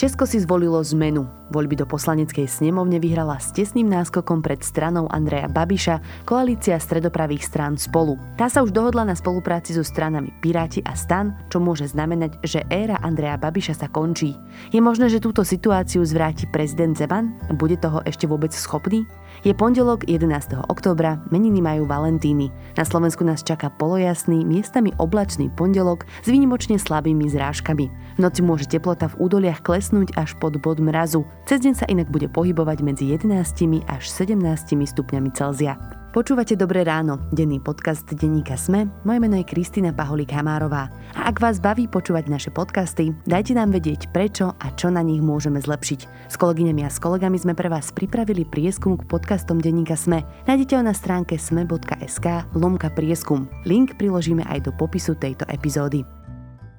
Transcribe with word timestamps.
Česko 0.00 0.24
si 0.24 0.40
zvolilo 0.40 0.80
zmenu. 0.80 1.28
Voľby 1.52 1.76
do 1.76 1.84
poslaneckej 1.84 2.48
snemovne 2.48 2.96
vyhrala 2.96 3.36
s 3.36 3.52
tesným 3.52 3.84
náskokom 3.84 4.40
pred 4.40 4.64
stranou 4.64 5.04
Andreja 5.12 5.44
Babiša 5.44 6.24
koalícia 6.24 6.80
stredopravých 6.80 7.44
strán 7.44 7.76
spolu. 7.76 8.16
Tá 8.40 8.48
sa 8.48 8.64
už 8.64 8.72
dohodla 8.72 9.04
na 9.04 9.12
spolupráci 9.12 9.76
so 9.76 9.84
stranami 9.84 10.32
Piráti 10.40 10.80
a 10.88 10.96
Stan, 10.96 11.36
čo 11.52 11.60
môže 11.60 11.84
znamenať, 11.92 12.40
že 12.40 12.64
éra 12.72 12.96
Andreja 13.04 13.36
Babiša 13.36 13.76
sa 13.76 13.92
končí. 13.92 14.32
Je 14.72 14.80
možné, 14.80 15.12
že 15.12 15.20
túto 15.20 15.44
situáciu 15.44 16.00
zvráti 16.00 16.48
prezident 16.48 16.96
Zeman? 16.96 17.36
Bude 17.60 17.76
toho 17.76 18.00
ešte 18.08 18.24
vôbec 18.24 18.56
schopný? 18.56 19.04
Je 19.40 19.56
pondelok 19.56 20.04
11. 20.04 20.68
októbra, 20.68 21.16
meniny 21.32 21.64
majú 21.64 21.88
Valentíny. 21.88 22.52
Na 22.76 22.84
Slovensku 22.84 23.24
nás 23.24 23.40
čaká 23.40 23.72
polojasný, 23.72 24.44
miestami 24.44 24.92
oblačný 25.00 25.48
pondelok 25.48 26.04
s 26.20 26.28
výnimočne 26.28 26.76
slabými 26.76 27.24
zrážkami. 27.32 27.88
V 27.88 28.20
noci 28.20 28.44
môže 28.44 28.68
teplota 28.68 29.08
v 29.08 29.16
údoliach 29.16 29.64
klesnúť 29.64 30.12
až 30.20 30.36
pod 30.36 30.60
bod 30.60 30.76
mrazu. 30.84 31.24
Cez 31.48 31.64
deň 31.64 31.72
sa 31.72 31.88
inak 31.88 32.12
bude 32.12 32.28
pohybovať 32.28 32.84
medzi 32.84 33.16
11 33.16 33.88
až 33.88 34.02
17 34.12 34.36
stupňami 34.76 35.32
Celzia. 35.32 35.99
Počúvate 36.10 36.58
Dobré 36.58 36.82
ráno, 36.82 37.22
denný 37.30 37.62
podcast 37.62 38.02
denníka 38.02 38.58
Sme. 38.58 38.90
Moje 39.06 39.22
meno 39.22 39.38
je 39.38 39.46
Kristýna 39.46 39.94
Paholík 39.94 40.34
Hamárová. 40.34 40.90
A 41.14 41.30
ak 41.30 41.38
vás 41.38 41.62
baví 41.62 41.86
počúvať 41.86 42.26
naše 42.26 42.50
podcasty, 42.50 43.14
dajte 43.30 43.54
nám 43.54 43.70
vedieť 43.70 44.10
prečo 44.10 44.50
a 44.58 44.74
čo 44.74 44.90
na 44.90 45.06
nich 45.06 45.22
môžeme 45.22 45.62
zlepšiť. 45.62 46.00
S 46.26 46.34
kolegyňami 46.34 46.82
a 46.82 46.90
s 46.90 46.98
kolegami 46.98 47.38
sme 47.38 47.54
pre 47.54 47.70
vás 47.70 47.94
pripravili 47.94 48.42
prieskum 48.42 48.98
k 48.98 49.06
podcastom 49.06 49.62
denníka 49.62 49.94
Sme. 49.94 50.26
Nájdete 50.50 50.74
ho 50.74 50.82
na 50.82 50.98
stránke 50.98 51.38
sme.sk 51.38 52.26
lomka 52.58 52.90
prieskum. 52.90 53.46
Link 53.62 53.94
priložíme 53.94 54.42
aj 54.50 54.66
do 54.66 54.74
popisu 54.74 55.14
tejto 55.14 55.46
epizódy. 55.46 56.02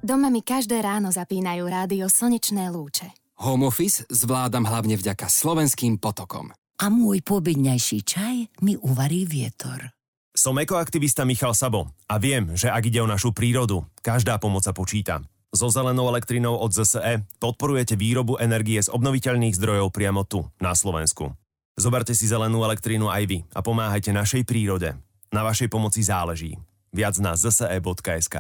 Doma 0.04 0.27
mi 0.27 0.43
každé 0.43 0.84
ráno 0.84 1.07
zapínajú 1.07 1.71
rádio 1.71 2.12
Slnečné 2.12 2.68
lúče. 2.68 3.16
Home 3.40 3.63
office 3.63 4.04
zvládam 4.12 4.68
hlavne 4.68 4.99
vďaka 4.99 5.32
slovenským 5.32 6.04
potokom 6.04 6.51
a 6.82 6.90
môj 6.90 7.21
pobedňajší 7.21 7.99
čaj 8.01 8.35
mi 8.65 8.74
uvarí 8.74 9.29
vietor. 9.29 9.93
Som 10.34 10.57
ekoaktivista 10.57 11.21
Michal 11.21 11.54
Sabo 11.54 11.93
a 12.10 12.18
viem, 12.18 12.57
že 12.57 12.73
ak 12.73 12.90
ide 12.90 12.98
o 13.04 13.07
našu 13.07 13.29
prírodu, 13.29 13.85
každá 14.01 14.41
pomoc 14.41 14.65
sa 14.65 14.73
počíta. 14.73 15.21
So 15.51 15.68
zelenou 15.68 16.07
elektrinou 16.07 16.57
od 16.57 16.71
ZSE 16.71 17.27
podporujete 17.38 17.99
výrobu 17.99 18.40
energie 18.40 18.79
z 18.79 18.88
obnoviteľných 18.88 19.54
zdrojov 19.54 19.91
priamo 19.91 20.23
tu, 20.23 20.48
na 20.63 20.71
Slovensku. 20.71 21.35
Zoberte 21.76 22.15
si 22.15 22.26
zelenú 22.26 22.63
elektrínu 22.63 23.12
aj 23.12 23.23
vy 23.27 23.38
a 23.51 23.60
pomáhajte 23.60 24.16
našej 24.16 24.48
prírode. 24.48 24.95
Na 25.29 25.43
vašej 25.43 25.68
pomoci 25.68 26.01
záleží. 26.01 26.55
Viac 26.95 27.20
na 27.20 27.35
zse.sk 27.35 28.35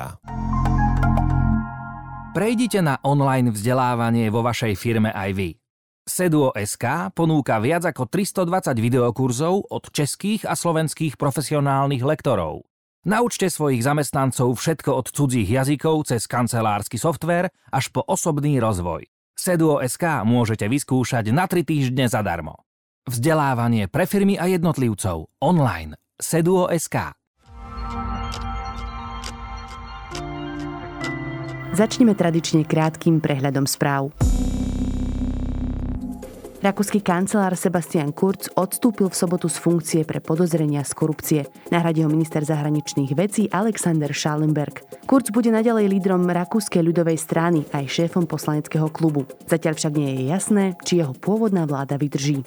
Prejdite 2.31 2.79
na 2.79 2.95
online 3.03 3.51
vzdelávanie 3.51 4.31
vo 4.31 4.39
vašej 4.39 4.79
firme 4.79 5.11
aj 5.11 5.29
vy. 5.35 5.60
Seduo.sk 6.01 7.13
ponúka 7.13 7.61
viac 7.61 7.85
ako 7.85 8.09
320 8.09 8.73
videokurzov 8.73 9.69
od 9.69 9.83
českých 9.93 10.49
a 10.49 10.57
slovenských 10.57 11.13
profesionálnych 11.13 12.01
lektorov. 12.01 12.65
Naučte 13.05 13.53
svojich 13.53 13.85
zamestnancov 13.85 14.57
všetko 14.57 14.97
od 14.97 15.07
cudzích 15.13 15.45
jazykov 15.45 16.09
cez 16.09 16.25
kancelársky 16.25 16.97
software 16.97 17.53
až 17.69 17.93
po 17.93 18.01
osobný 18.01 18.57
rozvoj. 18.57 19.05
Seduo.sk 19.37 20.25
môžete 20.25 20.65
vyskúšať 20.65 21.29
na 21.29 21.45
3 21.45 21.69
týždne 21.69 22.09
zadarmo. 22.09 22.65
Vzdelávanie 23.05 23.85
pre 23.85 24.09
firmy 24.09 24.41
a 24.41 24.49
jednotlivcov 24.49 25.29
online. 25.37 26.01
Seduo.sk 26.17 27.13
Začneme 31.77 32.17
tradične 32.17 32.65
krátkým 32.65 33.21
prehľadom 33.21 33.69
správ. 33.69 34.09
Rakúsky 36.61 37.01
kancelár 37.01 37.57
Sebastian 37.57 38.13
Kurz 38.13 38.45
odstúpil 38.53 39.09
v 39.09 39.17
sobotu 39.17 39.49
z 39.49 39.57
funkcie 39.57 40.01
pre 40.05 40.21
podozrenia 40.21 40.85
z 40.85 40.93
korupcie. 40.93 41.41
Nahradil 41.73 42.05
ho 42.05 42.13
minister 42.13 42.45
zahraničných 42.45 43.17
vecí 43.17 43.49
Alexander 43.49 44.13
Schallenberg. 44.13 44.85
Kurz 45.09 45.33
bude 45.33 45.49
naďalej 45.49 45.89
lídrom 45.89 46.21
Rakúskej 46.29 46.85
ľudovej 46.85 47.17
strany 47.17 47.65
aj 47.73 47.89
šéfom 47.89 48.29
poslaneckého 48.29 48.93
klubu. 48.93 49.25
Zatiaľ 49.49 49.73
však 49.73 49.93
nie 49.97 50.21
je 50.21 50.23
jasné, 50.29 50.65
či 50.85 51.01
jeho 51.01 51.17
pôvodná 51.17 51.65
vláda 51.65 51.97
vydrží. 51.97 52.45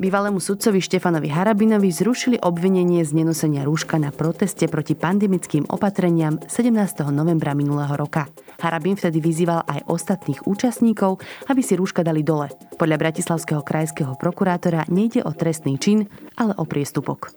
Bývalému 0.00 0.40
sudcovi 0.40 0.80
Štefanovi 0.80 1.28
Harabinovi 1.28 1.92
zrušili 1.92 2.40
obvinenie 2.40 3.04
z 3.04 3.20
nenosenia 3.20 3.68
rúška 3.68 4.00
na 4.00 4.08
proteste 4.08 4.64
proti 4.64 4.96
pandemickým 4.96 5.68
opatreniam 5.68 6.40
17. 6.40 6.72
novembra 7.12 7.52
minulého 7.52 7.92
roka. 8.00 8.24
Harabin 8.64 8.96
vtedy 8.96 9.20
vyzýval 9.20 9.60
aj 9.68 9.84
ostatných 9.92 10.48
účastníkov, 10.48 11.20
aby 11.52 11.60
si 11.60 11.76
rúška 11.76 12.00
dali 12.00 12.24
dole. 12.24 12.48
Podľa 12.80 12.96
bratislavského 12.96 13.60
krajského 13.60 14.16
prokurátora 14.16 14.88
nejde 14.88 15.20
o 15.20 15.36
trestný 15.36 15.76
čin, 15.76 16.08
ale 16.32 16.56
o 16.56 16.64
priestupok. 16.64 17.36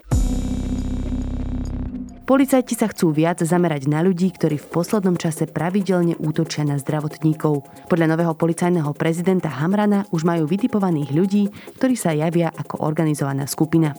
Policajti 2.23 2.71
sa 2.71 2.87
chcú 2.87 3.11
viac 3.11 3.43
zamerať 3.43 3.91
na 3.91 3.99
ľudí, 3.99 4.31
ktorí 4.31 4.55
v 4.55 4.71
poslednom 4.71 5.19
čase 5.19 5.43
pravidelne 5.43 6.15
útočia 6.15 6.63
na 6.63 6.79
zdravotníkov. 6.79 7.67
Podľa 7.91 8.15
nového 8.15 8.31
policajného 8.31 8.95
prezidenta 8.95 9.51
Hamrana 9.51 10.07
už 10.07 10.23
majú 10.23 10.47
vytipovaných 10.47 11.11
ľudí, 11.11 11.51
ktorí 11.75 11.99
sa 11.99 12.15
javia 12.15 12.47
ako 12.55 12.79
organizovaná 12.79 13.43
skupina. 13.43 13.91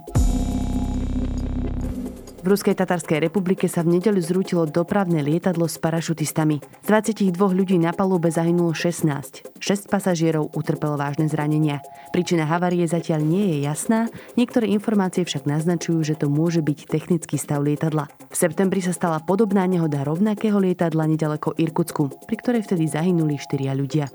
V 2.45 2.53
Ruskej 2.53 2.77
Tatarskej 2.77 3.25
republike 3.25 3.73
sa 3.73 3.81
v 3.81 3.97
nedeľu 3.97 4.21
zrútilo 4.21 4.69
dopravné 4.69 5.25
lietadlo 5.25 5.65
s 5.65 5.81
parašutistami. 5.81 6.61
Z 6.85 6.93
22 7.17 7.33
ľudí 7.41 7.81
na 7.81 7.97
palube 7.97 8.29
zahynulo 8.29 8.77
16. 8.77 9.57
6 9.57 9.89
pasažierov 9.89 10.53
utrpelo 10.53 11.01
vážne 11.01 11.25
zranenia. 11.25 11.81
Príčina 12.13 12.45
havárie 12.45 12.85
zatiaľ 12.85 13.25
nie 13.25 13.49
je 13.49 13.57
jasná, 13.65 14.13
niektoré 14.37 14.69
informácie 14.77 15.25
však 15.25 15.49
naznačujú, 15.49 16.05
že 16.05 16.21
to 16.21 16.29
môže 16.29 16.61
byť 16.61 16.85
technický 16.85 17.41
stav 17.41 17.65
lietadla. 17.65 18.13
V 18.29 18.37
septembri 18.37 18.85
sa 18.85 18.93
stala 18.93 19.25
podobná 19.25 19.65
nehoda 19.65 20.05
rovnakého 20.05 20.61
lietadla 20.61 21.09
nedaleko 21.09 21.57
Irkutsku, 21.57 22.29
pri 22.29 22.37
ktorej 22.45 22.69
vtedy 22.69 22.93
zahynuli 22.93 23.41
4 23.41 23.73
ľudia. 23.73 24.13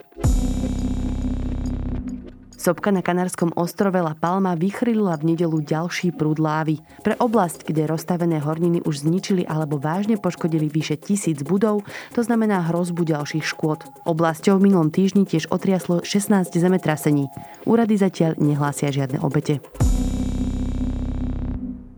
Sopka 2.59 2.91
na 2.91 2.99
Kanárskom 2.99 3.55
ostrove 3.55 3.95
La 4.03 4.19
Palma 4.19 4.51
vychrylila 4.51 5.15
v 5.15 5.31
nedelu 5.31 5.63
ďalší 5.63 6.11
prúd 6.11 6.43
lávy. 6.43 6.83
Pre 7.07 7.15
oblasť, 7.15 7.63
kde 7.63 7.87
rozstavené 7.87 8.43
horniny 8.43 8.83
už 8.83 9.07
zničili 9.07 9.47
alebo 9.47 9.79
vážne 9.79 10.19
poškodili 10.19 10.67
vyše 10.67 10.99
tisíc 10.99 11.39
budov, 11.39 11.87
to 12.11 12.19
znamená 12.19 12.67
hrozbu 12.67 13.07
ďalších 13.07 13.47
škôd. 13.47 13.87
Oblasťou 14.03 14.59
v 14.59 14.67
minulom 14.67 14.91
týždni 14.91 15.23
tiež 15.23 15.47
otriaslo 15.55 16.03
16 16.03 16.51
zemetrasení. 16.51 17.31
Úrady 17.63 17.95
zatiaľ 17.95 18.35
nehlásia 18.35 18.91
žiadne 18.91 19.23
obete. 19.23 19.63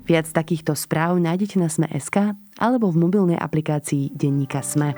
Viac 0.06 0.30
takýchto 0.30 0.78
správ 0.78 1.18
nájdete 1.18 1.58
na 1.58 1.74
Sme.sk 1.74 2.38
alebo 2.62 2.94
v 2.94 3.02
mobilnej 3.02 3.40
aplikácii 3.42 4.14
Denníka 4.14 4.62
Sme. 4.62 4.94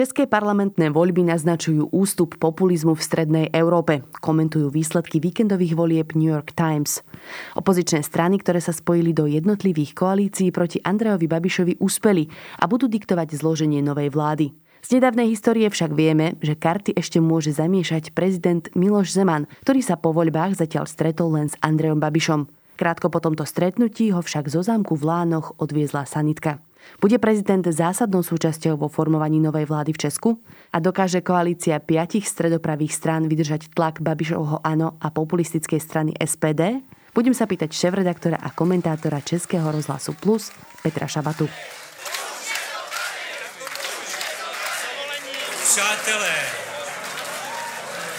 České 0.00 0.24
parlamentné 0.24 0.88
voľby 0.88 1.28
naznačujú 1.28 1.92
ústup 1.92 2.40
populizmu 2.40 2.96
v 2.96 3.04
strednej 3.04 3.46
Európe, 3.52 4.00
komentujú 4.24 4.72
výsledky 4.72 5.20
víkendových 5.20 5.76
volieb 5.76 6.16
New 6.16 6.32
York 6.32 6.56
Times. 6.56 7.04
Opozičné 7.52 8.00
strany, 8.00 8.40
ktoré 8.40 8.64
sa 8.64 8.72
spojili 8.72 9.12
do 9.12 9.28
jednotlivých 9.28 9.92
koalícií 9.92 10.56
proti 10.56 10.80
Andrejovi 10.80 11.28
Babišovi, 11.28 11.84
uspeli 11.84 12.32
a 12.32 12.64
budú 12.64 12.88
diktovať 12.88 13.44
zloženie 13.44 13.84
novej 13.84 14.08
vlády. 14.08 14.56
Z 14.80 14.96
nedávnej 14.96 15.36
histórie 15.36 15.68
však 15.68 15.92
vieme, 15.92 16.40
že 16.40 16.56
karty 16.56 16.96
ešte 16.96 17.20
môže 17.20 17.52
zamiešať 17.52 18.16
prezident 18.16 18.72
Miloš 18.72 19.12
Zeman, 19.12 19.52
ktorý 19.68 19.84
sa 19.84 20.00
po 20.00 20.16
voľbách 20.16 20.56
zatiaľ 20.56 20.88
stretol 20.88 21.36
len 21.36 21.52
s 21.52 21.60
Andrejom 21.60 22.00
Babišom. 22.00 22.48
Krátko 22.80 23.12
po 23.12 23.20
tomto 23.20 23.44
stretnutí 23.44 24.16
ho 24.16 24.24
však 24.24 24.48
zo 24.48 24.64
zámku 24.64 24.96
v 24.96 25.04
Lánoch 25.04 25.60
odviezla 25.60 26.08
sanitka. 26.08 26.64
Bude 27.00 27.16
prezident 27.16 27.64
zásadnou 27.64 28.20
súčasťou 28.20 28.76
vo 28.76 28.88
formovaní 28.92 29.40
novej 29.40 29.64
vlády 29.64 29.96
v 29.96 30.02
Česku? 30.08 30.30
A 30.74 30.78
dokáže 30.78 31.24
koalícia 31.24 31.80
piatich 31.80 32.28
stredopravých 32.28 32.92
strán 32.92 33.24
vydržať 33.26 33.72
tlak 33.72 34.04
Babišovho 34.04 34.60
ANO 34.60 35.00
a 35.00 35.08
populistickej 35.08 35.80
strany 35.80 36.12
SPD? 36.20 36.84
Budem 37.10 37.34
sa 37.34 37.48
pýtať 37.48 37.74
šéf-redaktora 37.74 38.38
a 38.38 38.54
komentátora 38.54 39.18
Českého 39.24 39.66
rozhlasu 39.72 40.14
Plus 40.14 40.54
Petra 40.82 41.10
Šabatu. 41.10 41.48
Přátelé, 45.64 46.36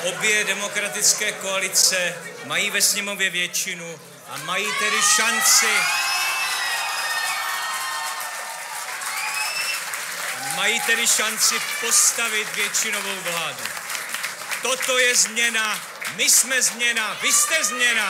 obě 0.07 0.43
demokratické 0.47 1.31
koalice 1.31 2.15
mají 2.47 2.71
ve 2.71 2.81
sněmově 2.81 3.29
většinu 3.29 3.85
a 4.29 4.37
mají 4.45 4.65
tedy 4.79 4.99
šanci 5.15 6.00
Mají 10.61 10.79
tedy 10.87 11.07
šanci 11.07 11.55
postavit 11.85 12.47
většinovou 12.55 13.17
vládu. 13.27 13.65
Toto 14.61 14.99
je 14.99 15.15
změna, 15.15 15.65
my 16.17 16.23
jsme 16.23 16.61
změna, 16.61 17.05
vy 17.23 17.27
jste 17.31 17.63
změna. 17.63 18.07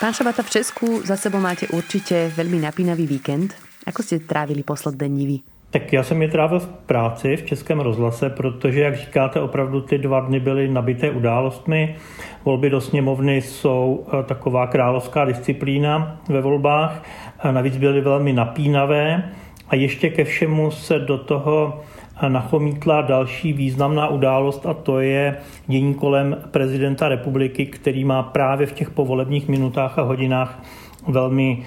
Pán 0.00 0.12
Šabata, 0.12 0.42
v 0.42 0.50
Česku 0.50 1.02
za 1.04 1.16
sebou 1.16 1.40
máte 1.40 1.66
určitě 1.68 2.32
velmi 2.36 2.58
napínavý 2.58 3.06
víkend. 3.06 3.54
Ako 3.86 4.02
ste 4.02 4.24
trávili 4.24 4.62
posledné 4.62 5.08
dní 5.08 5.44
Tak 5.70 5.92
já 5.92 6.02
jsem 6.02 6.22
je 6.22 6.28
trávil 6.28 6.60
v 6.60 6.68
práci 6.68 7.36
v 7.36 7.46
Českém 7.46 7.80
rozhlase, 7.80 8.30
protože, 8.30 8.80
jak 8.80 8.96
říkáte, 8.96 9.40
opravdu 9.40 9.80
ty 9.80 9.98
dva 9.98 10.20
dny 10.20 10.40
byly 10.40 10.68
nabité 10.68 11.10
událostmi. 11.10 11.96
Volby 12.44 12.70
do 12.70 12.80
sněmovny 12.80 13.42
jsou 13.42 14.06
eh, 14.08 14.22
taková 14.22 14.66
královská 14.66 15.24
disciplína 15.24 16.20
ve 16.28 16.40
volbách. 16.40 17.02
Navíc 17.50 17.76
byly 17.76 18.00
velmi 18.00 18.32
napínavé 18.32 19.30
a 19.68 19.76
ještě 19.76 20.10
ke 20.10 20.24
všemu 20.24 20.70
se 20.70 20.98
do 20.98 21.18
toho 21.18 21.80
nachomítla 22.28 23.02
další 23.02 23.52
významná 23.52 24.08
událost 24.08 24.66
a 24.66 24.74
to 24.74 25.00
je 25.00 25.36
dění 25.66 25.94
kolem 25.94 26.36
prezidenta 26.50 27.08
republiky, 27.08 27.66
který 27.66 28.04
má 28.04 28.22
právě 28.22 28.66
v 28.66 28.72
těch 28.72 28.90
povolebních 28.90 29.48
minutách 29.48 29.98
a 29.98 30.02
hodinách 30.02 30.62
velmi 31.08 31.62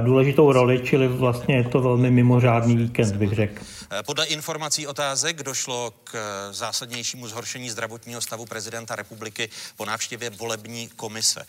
důležitou 0.00 0.52
roli, 0.52 0.80
čili 0.84 1.08
vlastně 1.08 1.56
je 1.56 1.64
to 1.64 1.80
velmi 1.80 2.10
mimořádný 2.10 2.76
víkend, 2.76 3.16
bych 3.16 3.32
řekl. 3.32 3.62
Eh, 3.90 4.02
podle 4.02 4.26
informací 4.26 4.86
otázek 4.86 5.42
došlo 5.42 5.92
k 6.04 6.14
eh, 6.14 6.52
zásadnějšímu 6.52 7.28
zhoršení 7.28 7.70
zdravotního 7.70 8.20
stavu 8.20 8.46
prezidenta 8.46 8.96
republiky 8.96 9.48
po 9.76 9.84
návštěvě 9.84 10.30
volební 10.30 10.88
komise, 10.96 11.42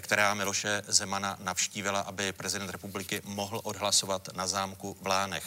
která 0.00 0.34
Miloše 0.34 0.82
Zemana 0.88 1.36
navštívila, 1.44 2.00
aby 2.00 2.32
prezident 2.32 2.70
republiky 2.70 3.20
mohl 3.24 3.60
odhlasovat 3.62 4.28
na 4.36 4.46
zámku 4.46 4.96
v 5.02 5.06
Lánech. 5.06 5.44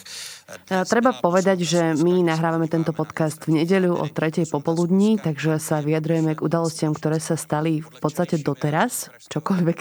Treba 0.88 1.12
povedať, 1.12 1.60
že 1.60 1.80
my 2.00 2.24
nahrávame 2.24 2.72
tento 2.72 2.96
podcast 2.96 3.44
v 3.44 3.60
nedeľu 3.60 4.00
o 4.00 4.06
tretej 4.08 4.48
popoludní, 4.48 5.20
takže 5.20 5.60
sa 5.60 5.84
vyjadrujeme 5.84 6.32
k 6.32 6.40
udalostiam, 6.40 6.96
ktoré 6.96 7.20
sa 7.20 7.36
stali 7.36 7.84
v 7.84 7.98
podstate 8.00 8.40
doteraz. 8.40 9.12
Čokoľvek 9.28 9.78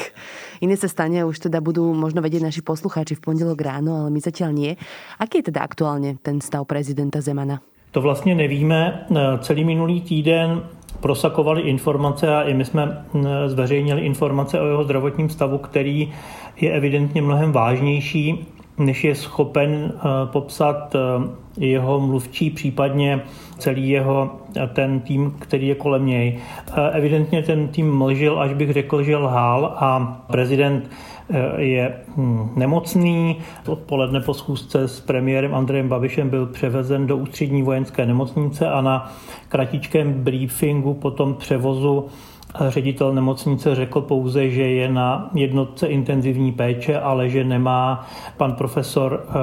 iné 0.59 0.75
sa 0.75 0.91
stane, 0.91 1.23
už 1.23 1.47
teda 1.47 1.63
budú 1.63 1.87
možno 1.95 2.19
vedieť 2.19 2.36
naši 2.39 2.61
poslucháči 2.61 3.15
v 3.15 3.21
pondelok 3.21 3.61
ráno, 3.61 3.95
ale 3.95 4.09
my 4.09 4.19
zatiaľ 4.19 4.51
nie. 4.53 4.75
Aký 5.19 5.37
je 5.37 5.43
teda 5.43 5.61
aktuálně 5.61 6.17
ten 6.21 6.41
stav 6.41 6.67
prezidenta 6.67 7.21
Zemana? 7.21 7.61
To 7.91 8.01
vlastně 8.01 8.35
nevíme. 8.35 9.05
Celý 9.41 9.63
minulý 9.63 10.01
týden 10.01 10.61
prosakovali 10.99 11.61
informace 11.61 12.35
a 12.35 12.41
i 12.41 12.53
my 12.53 12.65
jsme 12.65 13.05
zveřejnili 13.47 14.01
informace 14.01 14.59
o 14.61 14.65
jeho 14.65 14.83
zdravotním 14.83 15.29
stavu, 15.29 15.57
který 15.57 16.13
je 16.61 16.71
evidentně 16.71 17.21
mnohem 17.21 17.51
vážnější, 17.51 18.45
než 18.77 19.03
je 19.03 19.15
schopen 19.15 19.93
eh, 19.95 19.99
popsat 20.25 20.95
eh, 20.95 20.99
jeho 21.57 21.99
mluvčí, 21.99 22.49
případně 22.49 23.21
celý 23.57 23.89
jeho 23.89 24.35
eh, 24.55 24.67
ten 24.67 24.99
tým, 24.99 25.35
který 25.39 25.67
je 25.67 25.75
kolem 25.75 26.05
něj. 26.05 26.37
Evidentně 26.91 27.43
ten 27.43 27.67
tým 27.67 27.97
mlžil, 27.97 28.39
až 28.39 28.53
bych 28.53 28.73
řekl, 28.73 29.03
že 29.03 29.17
lhal 29.17 29.65
a 29.65 30.21
prezident 30.31 30.91
je 31.57 31.93
hm, 32.17 32.49
nemocný. 32.55 33.37
Odpoledne 33.67 34.21
po 34.21 34.33
schůzce 34.33 34.87
s 34.87 34.99
premiérem 34.99 35.55
Andrejem 35.55 35.89
Babišem 35.89 36.29
byl 36.29 36.45
převezen 36.45 37.07
do 37.07 37.17
ústřední 37.17 37.63
vojenské 37.63 38.05
nemocnice 38.05 38.69
a 38.69 38.81
na 38.81 39.11
kratičkém 39.49 40.13
briefingu 40.13 40.93
po 40.93 41.11
tom 41.11 41.33
převozu 41.33 42.07
Ředitel 42.67 43.13
nemocnice 43.13 43.75
řekl 43.75 44.01
pouze, 44.01 44.49
že 44.49 44.61
je 44.61 44.91
na 44.91 45.29
jednotce 45.33 45.87
intenzivní 45.87 46.51
péče, 46.51 46.99
ale 46.99 47.29
že 47.29 47.43
nemá 47.43 48.07
pan 48.37 48.53
profesor 48.53 49.23
eh, 49.23 49.33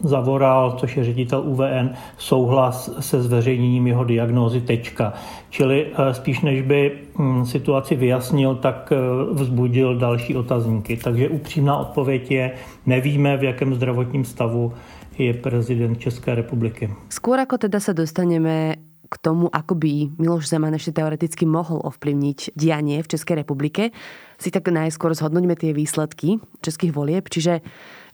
Zavoral, 0.00 0.72
což 0.72 0.96
je 0.96 1.04
ředitel 1.04 1.42
UVN, 1.46 1.90
souhlas 2.18 2.90
se 3.00 3.22
zveřejněním 3.22 3.86
jeho 3.86 4.04
diagnózy 4.04 4.60
tečka. 4.60 5.12
Čili 5.50 5.86
eh, 5.86 6.14
spíš 6.14 6.40
než 6.40 6.62
by 6.62 6.92
hm, 7.18 7.44
situaci 7.44 7.94
vyjasnil, 7.94 8.54
tak 8.54 8.92
eh, 8.92 8.96
vzbudil 9.32 9.98
další 9.98 10.36
otazníky. 10.36 10.96
Takže 10.96 11.28
upřímná 11.28 11.76
odpověď 11.76 12.30
je, 12.30 12.52
nevíme, 12.86 13.36
v 13.36 13.44
jakém 13.44 13.74
zdravotním 13.74 14.24
stavu 14.24 14.72
je 15.18 15.34
prezident 15.34 15.98
České 15.98 16.34
republiky. 16.34 16.90
Skôr 17.10 17.42
ako 17.42 17.58
teda 17.58 17.82
sa 17.82 17.90
dostaneme 17.90 18.78
k 19.08 19.14
tomu, 19.18 19.48
ako 19.48 19.74
by 19.74 20.12
Miloš 20.20 20.52
Zeman 20.52 20.76
ešte 20.76 21.00
teoreticky 21.00 21.48
mohol 21.48 21.80
ovplyvniť 21.80 22.52
dianie 22.52 23.00
v 23.00 23.10
Českej 23.10 23.40
republike, 23.40 23.90
si 24.38 24.54
tak 24.54 24.70
najskôr 24.70 25.16
zhodnoťme 25.16 25.58
tie 25.58 25.74
výsledky 25.74 26.38
českých 26.62 26.94
volieb. 26.94 27.26
Čiže 27.26 27.64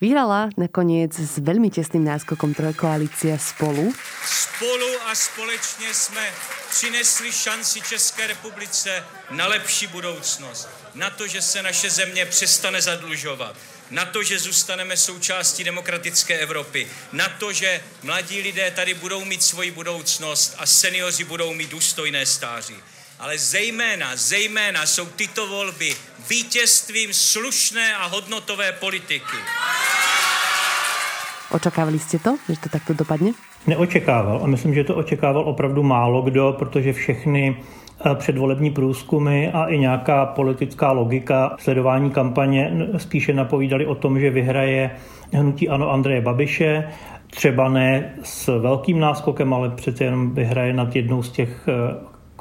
vyhrala 0.01 0.55
nakoniec 0.57 1.13
s 1.13 1.37
veľmi 1.43 1.69
tesným 1.69 2.07
náskokom 2.07 2.57
trojkoalícia 2.57 3.37
Spolu. 3.37 3.93
Spolu 4.25 4.91
a 5.11 5.15
společně 5.15 5.91
jsme 5.93 6.25
přinesli 6.71 7.33
šanci 7.33 7.81
České 7.81 8.27
republice 8.27 9.05
na 9.31 9.47
lepší 9.47 9.87
budoucnost. 9.87 10.69
Na 10.95 11.11
to, 11.11 11.27
že 11.27 11.43
se 11.43 11.63
naše 11.63 11.91
země 11.91 12.25
přestane 12.27 12.83
zadlužovat 12.83 13.57
na 13.91 14.05
to, 14.05 14.23
že 14.23 14.39
zůstaneme 14.39 14.97
součástí 14.97 15.65
demokratické 15.65 16.39
Evropy, 16.39 16.87
na 17.13 17.29
to, 17.29 17.53
že 17.53 17.81
mladí 18.03 18.41
lidé 18.41 18.71
tady 18.71 18.95
budou 18.95 19.25
mít 19.25 19.43
svoji 19.43 19.71
budoucnost 19.71 20.55
a 20.59 20.67
seniori 20.67 21.25
budou 21.25 21.55
mít 21.55 21.71
důstojné 21.71 22.27
stáří. 22.27 22.75
Ale 23.19 23.39
zejména, 23.39 24.17
zejména 24.17 24.87
jsou 24.87 25.07
tyto 25.07 25.47
volby 25.47 25.97
vítězstvím 26.29 27.15
slušné 27.15 27.97
a 27.97 28.07
hodnotové 28.07 28.73
politiky. 28.73 29.37
Očekávali 31.51 31.99
jste 31.99 32.19
to, 32.19 32.37
že 32.49 32.57
to 32.61 32.69
takto 32.69 32.93
dopadne? 32.93 33.33
Neočekával 33.67 34.41
a 34.45 34.47
myslím, 34.47 34.75
že 34.75 34.85
to 34.85 34.95
očekával 34.95 35.43
opravdu 35.49 35.83
málo 35.83 36.23
kdo, 36.23 36.53
protože 36.59 36.93
všechny 36.93 37.65
předvolební 38.15 38.71
průzkumy 38.71 39.51
a 39.53 39.67
i 39.67 39.79
nějaká 39.79 40.27
politická 40.27 40.93
logika 40.93 41.57
sledování 41.59 42.11
kampaně 42.11 42.73
spíše 42.97 43.33
napovídali 43.33 43.87
o 43.87 43.95
tom, 43.95 44.21
že 44.21 44.31
vyhraje 44.31 44.91
hnutí 45.33 45.69
Ano 45.69 45.91
Andreje 45.91 46.21
Babiše, 46.21 46.89
třeba 47.31 47.69
ne 47.69 48.15
s 48.23 48.61
velkým 48.61 49.01
náskokem, 49.01 49.55
ale 49.55 49.71
přece 49.71 50.05
jenom 50.05 50.35
vyhraje 50.35 50.73
nad 50.73 50.97
jednou 50.97 51.23
z 51.23 51.31
těch 51.31 51.69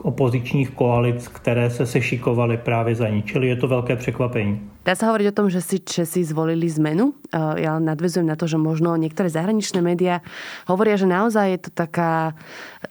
opozičních 0.02 0.70
koalic, 0.70 1.28
které 1.28 1.70
se 1.70 1.86
sešikovaly 1.86 2.58
právě 2.58 2.96
za 2.96 3.10
ní. 3.10 3.24
Čili 3.24 3.48
je 3.48 3.56
to 3.56 3.68
velké 3.68 3.96
překvapení. 3.96 4.70
Dá 4.84 5.00
sa 5.00 5.08
hovoriť 5.08 5.32
o 5.32 5.38
tom, 5.40 5.48
že 5.48 5.64
si 5.64 5.80
Česi 5.80 6.28
zvolili 6.28 6.68
zmenu? 6.68 7.16
Ja 7.32 7.80
nadvezujem 7.80 8.28
na 8.28 8.36
to, 8.36 8.52
že 8.52 8.60
možno 8.60 9.00
niektoré 9.00 9.32
zahraničné 9.32 9.80
médiá 9.80 10.20
hovoria, 10.68 11.00
že 11.00 11.08
naozaj 11.08 11.56
je 11.56 11.60
to 11.64 11.72
taká 11.72 12.36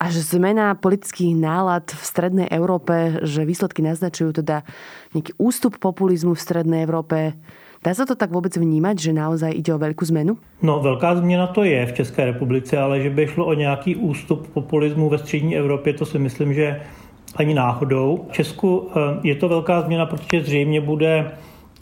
až 0.01 0.25
zmena 0.25 0.73
politických 0.73 1.37
nálad 1.37 1.93
v 1.93 2.01
strednej 2.01 2.49
Európe, 2.49 3.21
že 3.29 3.45
výsledky 3.45 3.85
naznačujú 3.85 4.41
teda 4.41 4.65
nejaký 5.13 5.37
ústup 5.37 5.77
populizmu 5.77 6.33
v 6.33 6.41
strednej 6.41 6.89
Európe. 6.89 7.37
Dá 7.85 7.95
se 7.95 8.07
to 8.07 8.15
tak 8.15 8.31
vůbec 8.31 8.57
vnímat, 8.57 8.99
že 8.99 9.13
naozaj 9.13 9.53
ide 9.55 9.75
o 9.75 9.79
velkou 9.79 10.05
zmenu? 10.05 10.39
No, 10.63 10.81
velká 10.81 11.15
změna 11.15 11.47
to 11.47 11.65
je 11.65 11.87
v 11.87 11.93
České 11.93 12.25
republice, 12.25 12.79
ale 12.79 13.01
že 13.01 13.11
by 13.11 13.27
šlo 13.27 13.47
o 13.47 13.55
nějaký 13.55 13.97
ústup 13.97 14.49
populismu 14.49 15.09
ve 15.09 15.19
střední 15.19 15.57
Evropě, 15.57 15.93
to 15.93 16.07
si 16.07 16.19
myslím, 16.19 16.55
že 16.55 16.81
ani 17.37 17.55
náhodou. 17.55 18.27
V 18.31 18.33
Česku 18.33 18.89
eh, 18.91 19.01
je 19.23 19.35
to 19.35 19.49
velká 19.49 19.81
změna, 19.81 20.07
protože 20.07 20.43
zřejmě 20.43 20.81
bude 20.81 21.31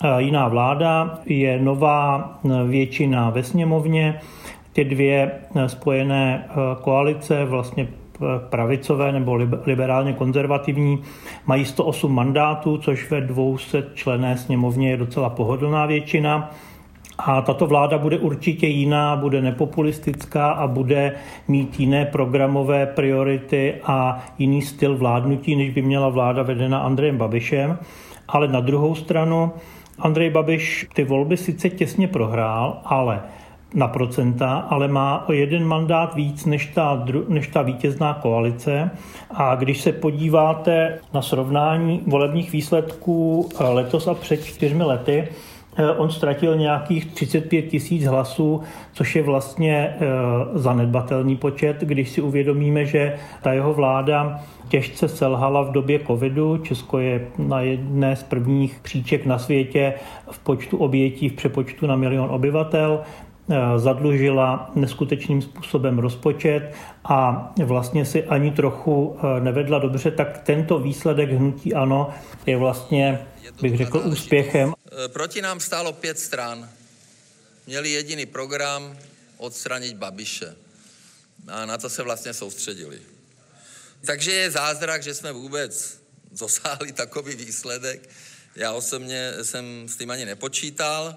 eh, 0.04 0.22
jiná 0.22 0.48
vláda, 0.48 1.20
je 1.26 1.60
nová 1.60 2.38
eh, 2.44 2.48
většina 2.68 3.30
ve 3.30 3.42
sněmovně, 3.42 4.20
ty 4.72 4.84
dvě 4.84 5.30
spojené 5.66 6.48
koalice, 6.80 7.44
vlastně 7.44 7.88
pravicové 8.48 9.12
nebo 9.12 9.38
liberálně 9.66 10.12
konzervativní, 10.12 11.02
mají 11.46 11.64
108 11.64 12.14
mandátů, 12.14 12.78
což 12.78 13.10
ve 13.10 13.20
200 13.20 13.84
člené 13.94 14.36
sněmovně 14.36 14.90
je 14.90 14.96
docela 14.96 15.30
pohodlná 15.30 15.86
většina. 15.86 16.50
A 17.18 17.40
tato 17.40 17.66
vláda 17.66 17.98
bude 17.98 18.18
určitě 18.18 18.66
jiná, 18.66 19.16
bude 19.16 19.42
nepopulistická 19.42 20.50
a 20.50 20.66
bude 20.66 21.12
mít 21.48 21.80
jiné 21.80 22.04
programové 22.04 22.86
priority 22.86 23.74
a 23.84 24.24
jiný 24.38 24.62
styl 24.62 24.96
vládnutí, 24.96 25.56
než 25.56 25.70
by 25.70 25.82
měla 25.82 26.08
vláda 26.08 26.42
vedena 26.42 26.78
Andrejem 26.78 27.18
Babišem. 27.18 27.78
Ale 28.28 28.48
na 28.48 28.60
druhou 28.60 28.94
stranu 28.94 29.52
Andrej 29.98 30.30
Babiš 30.30 30.86
ty 30.94 31.04
volby 31.04 31.36
sice 31.36 31.70
těsně 31.70 32.08
prohrál, 32.08 32.80
ale 32.84 33.20
na 33.74 33.88
procenta, 33.88 34.66
ale 34.70 34.88
má 34.88 35.28
o 35.28 35.32
jeden 35.32 35.64
mandát 35.64 36.14
víc 36.14 36.44
než 36.46 36.66
ta, 36.66 37.04
než 37.28 37.48
ta 37.48 37.62
vítězná 37.62 38.14
koalice. 38.14 38.90
A 39.30 39.54
když 39.54 39.80
se 39.80 39.92
podíváte 39.92 40.98
na 41.14 41.22
srovnání 41.22 42.02
volebních 42.06 42.52
výsledků 42.52 43.48
letos 43.60 44.08
a 44.08 44.14
před 44.14 44.44
čtyřmi 44.44 44.84
lety, 44.84 45.28
Eh, 45.76 45.90
on 45.90 46.10
ztratil 46.10 46.56
nějakých 46.56 47.06
35 47.06 47.62
tisíc 47.62 48.04
hlasů, 48.04 48.62
což 48.92 49.16
je 49.16 49.22
vlastně 49.22 49.74
eh, 49.76 50.06
zanedbatelný 50.54 51.36
počet, 51.36 51.76
když 51.80 52.10
si 52.10 52.20
uvědomíme, 52.20 52.84
že 52.84 53.16
ta 53.42 53.52
jeho 53.52 53.74
vláda 53.74 54.40
těžce 54.68 55.08
selhala 55.08 55.62
v 55.62 55.72
době 55.72 56.00
covidu. 56.06 56.56
Česko 56.58 56.98
je 56.98 57.26
na 57.38 57.60
jedné 57.60 58.16
z 58.16 58.22
prvních 58.22 58.78
příček 58.82 59.26
na 59.26 59.38
světě 59.38 59.94
v 60.30 60.38
počtu 60.38 60.76
obětí 60.76 61.28
v 61.28 61.32
přepočtu 61.32 61.86
na 61.86 61.96
milion 61.96 62.30
obyvatel 62.30 63.00
eh, 63.00 63.29
zadlužila 63.76 64.70
neskutečným 64.74 65.42
způsobem 65.42 65.98
rozpočet 65.98 66.72
a 67.04 67.52
vlastně 67.64 68.04
si 68.04 68.24
ani 68.24 68.50
trochu 68.50 69.18
nevedla 69.40 69.78
dobře, 69.78 70.10
tak 70.10 70.38
tento 70.38 70.78
výsledek 70.78 71.30
hnutí 71.30 71.74
ANO 71.74 72.10
je 72.46 72.56
vlastně 72.56 73.26
bych 73.62 73.76
řekl, 73.76 74.02
úspěchem. 74.04 74.74
Proti 75.08 75.42
nám 75.42 75.60
stálo 75.60 75.92
pět 75.92 76.18
stran. 76.18 76.70
Měli 77.66 77.90
jediný 77.90 78.26
program 78.26 78.98
odstranit 79.36 79.96
Babiše. 79.96 80.56
A 81.48 81.66
na 81.66 81.78
to 81.78 81.90
se 81.90 82.02
vlastně 82.02 82.34
soustředili. 82.34 83.00
Takže 84.06 84.32
je 84.32 84.50
zázrak, 84.50 85.02
že 85.02 85.14
jsme 85.14 85.32
vůbec 85.32 86.00
dosáhli 86.40 86.92
takový 86.92 87.34
výsledek. 87.34 88.08
Já 88.56 88.72
osobně 88.72 89.32
jsem 89.42 89.88
s 89.88 89.96
tím 89.96 90.10
ani 90.10 90.24
nepočítal, 90.24 91.16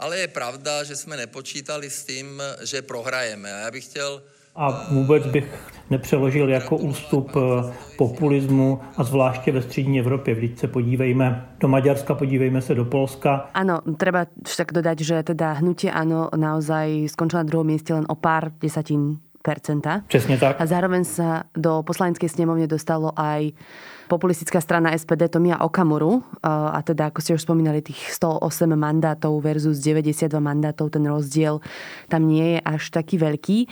ale 0.00 0.18
je 0.18 0.28
pravda, 0.28 0.84
že 0.84 0.96
jsme 0.96 1.16
nepočítali 1.16 1.90
s 1.90 2.04
tím, 2.04 2.42
že 2.64 2.82
prohrajeme. 2.82 3.52
A 3.52 3.58
já 3.58 3.70
bych 3.70 3.84
chtěl 3.84 4.22
a 4.56 4.86
vůbec 4.90 5.26
bych 5.26 5.58
nepřeložil 5.90 6.48
jako 6.48 6.76
ústup 6.76 7.30
eh, 7.36 7.72
populismu 7.96 8.80
a 8.96 9.04
zvláště 9.04 9.52
ve 9.52 9.62
střední 9.62 10.00
Evropě. 10.00 10.34
Vždyť 10.34 10.58
se 10.58 10.68
podívejme 10.68 11.46
do 11.60 11.68
Maďarska, 11.68 12.14
podívejme 12.14 12.62
se 12.62 12.74
do 12.74 12.84
Polska. 12.84 13.50
Ano, 13.54 13.80
treba 13.96 14.26
však 14.46 14.72
dodať, 14.72 15.00
že 15.00 15.22
teda 15.22 15.52
hnutie 15.52 15.92
ano 15.92 16.28
naozaj 16.36 17.08
skončilo 17.08 17.42
na 17.42 17.48
druhom 17.48 17.66
mieste 17.66 17.94
len 17.94 18.04
o 18.08 18.14
pár 18.14 18.50
desatín 18.60 19.18
percenta. 19.42 20.02
Přesně 20.06 20.38
tak. 20.38 20.60
A 20.60 20.66
zároveň 20.66 21.04
sa 21.04 21.48
do 21.56 21.82
poslaneckej 21.82 22.28
snemovne 22.28 22.66
dostalo 22.66 23.12
aj 23.16 23.52
populistická 24.10 24.58
strana 24.58 24.90
SPD 24.90 25.30
Tomia 25.30 25.62
Okamuru 25.62 26.26
a 26.42 26.82
teda, 26.82 27.14
ako 27.14 27.22
ste 27.22 27.38
už 27.38 27.46
spomínali, 27.46 27.78
tých 27.78 28.10
108 28.18 28.74
mandátov 28.74 29.38
versus 29.38 29.78
92 29.78 30.26
mandátov, 30.42 30.90
ten 30.90 31.06
rozdiel 31.06 31.62
tam 32.10 32.26
nie 32.26 32.58
je 32.58 32.60
až 32.66 32.90
taký 32.90 33.22
veľký. 33.22 33.70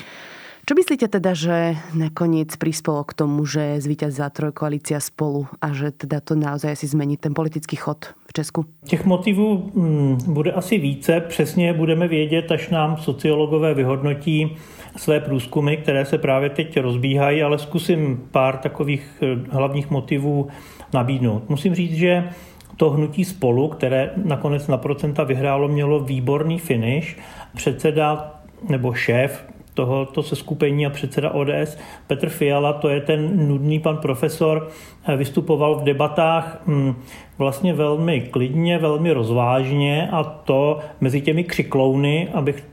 Čo 0.68 0.76
myslíte 0.76 1.09
teda, 1.09 1.33
že 1.33 1.80
nakoniec 1.97 2.52
prispelo 2.61 3.00
k 3.00 3.16
tomu, 3.16 3.49
že 3.49 3.80
zvíťazila 3.80 4.28
trojkoalícia 4.28 5.00
spolu 5.00 5.49
a 5.64 5.73
že 5.73 5.97
teda 5.97 6.21
to 6.21 6.37
naozaj 6.37 6.76
asi 6.76 6.85
zmení 6.85 7.16
ten 7.16 7.33
politický 7.33 7.80
chod 7.80 8.12
Česku? 8.38 8.64
Těch 8.85 9.04
motivů 9.04 9.71
hmm, 9.76 10.18
bude 10.26 10.52
asi 10.52 10.78
více. 10.78 11.21
Přesně 11.21 11.73
budeme 11.73 12.09
vědět, 12.09 12.52
až 12.52 12.68
nám 12.68 12.97
sociologové 12.97 13.75
vyhodnotí 13.75 14.57
své 14.97 15.21
průzkumy, 15.21 15.76
které 15.76 16.04
se 16.04 16.18
právě 16.18 16.50
teď 16.50 16.80
rozbíhají, 16.80 17.42
ale 17.42 17.59
zkusím 17.59 18.28
pár 18.30 18.57
takových 18.57 19.23
eh, 19.23 19.26
hlavních 19.50 19.90
motivů 19.90 20.49
nabídnout. 20.92 21.49
Musím 21.49 21.75
říct, 21.75 21.95
že 21.95 22.28
to 22.76 22.90
hnutí 22.90 23.25
spolu, 23.25 23.68
které 23.68 24.11
nakonec 24.16 24.66
na 24.66 24.76
procenta 24.76 25.25
vyhrálo, 25.25 25.68
mělo 25.68 26.00
výborný 26.00 26.59
finish. 26.59 27.16
Předseda 27.57 28.35
nebo 28.68 28.95
šéf 28.95 29.48
tohoto 29.78 30.23
seskupení 30.23 30.87
a 30.87 30.90
předseda 30.90 31.30
ODS 31.30 31.78
Petr 32.06 32.28
Fiala, 32.28 32.73
to 32.73 32.88
je 32.88 33.00
ten 33.00 33.49
nudný 33.49 33.78
pan 33.78 33.97
profesor, 33.97 34.68
eh, 35.08 35.16
vystupoval 35.16 35.75
v 35.75 35.85
debatách 35.85 36.62
hm, 36.66 36.94
vlastně 37.38 37.75
velmi 37.75 38.20
klidně, 38.20 38.78
velmi 38.78 39.12
rozvážně 39.12 40.08
a 40.12 40.25
to 40.25 40.78
mezi 41.00 41.20
těmi 41.20 41.44
křiklouny, 41.44 42.28
abych 42.35 42.64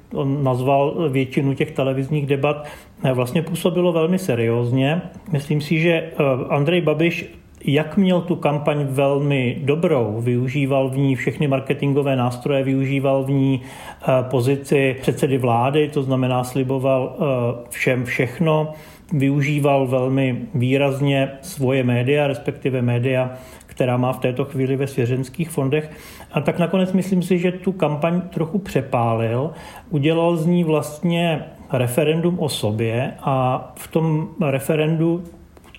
nazval 0.41 1.09
většinu 1.09 1.53
těch 1.53 1.71
televizních 1.71 2.25
debat, 2.25 2.65
eh, 3.03 3.13
vlastně 3.13 3.41
působilo 3.41 3.91
velmi 3.91 4.19
seriózně. 4.19 5.01
Myslím 5.31 5.62
si, 5.62 5.79
že 5.79 5.91
eh, 5.91 6.13
Andrej 6.50 6.81
Babiš 6.81 7.25
jak 7.67 7.98
měl 7.98 8.22
tu 8.22 8.36
kampaň 8.36 8.86
velmi 8.89 9.57
dobrou, 9.63 10.22
využíval 10.22 10.89
v 10.89 10.98
ní 10.98 11.15
všechny 11.15 11.48
marketingové 11.48 12.15
nástroje, 12.15 12.63
využíval 12.63 13.24
v 13.24 13.29
ní 13.29 13.62
eh, 13.62 14.05
pozici 14.29 14.95
předsedy 15.01 15.38
vlády, 15.38 15.89
to 15.93 16.03
znamená 16.03 16.43
sliboval 16.43 17.15
eh, 17.15 17.24
všem 17.69 18.05
všechno, 18.05 18.74
využíval 19.13 19.88
velmi 19.88 20.41
výrazně 20.53 21.31
svoje 21.41 21.84
média, 21.84 22.27
respektive 22.27 22.81
média, 22.81 23.31
která 23.65 23.98
má 23.98 24.13
v 24.13 24.19
této 24.19 24.45
chvíli 24.45 24.75
ve 24.75 24.88
svěřenských 24.88 25.50
fondech. 25.50 25.91
A 26.31 26.41
tak 26.41 26.60
nakonec 26.60 26.93
myslím 26.93 27.24
si, 27.24 27.39
že 27.39 27.51
tu 27.51 27.72
kampaň 27.72 28.22
trochu 28.22 28.60
přepálil, 28.60 29.51
udělal 29.89 30.38
z 30.38 30.45
ní 30.45 30.63
vlastně 30.63 31.43
referendum 31.72 32.39
o 32.39 32.50
sobě 32.50 33.13
a 33.19 33.67
v 33.75 33.88
tom 33.88 34.27
referendu 34.41 35.24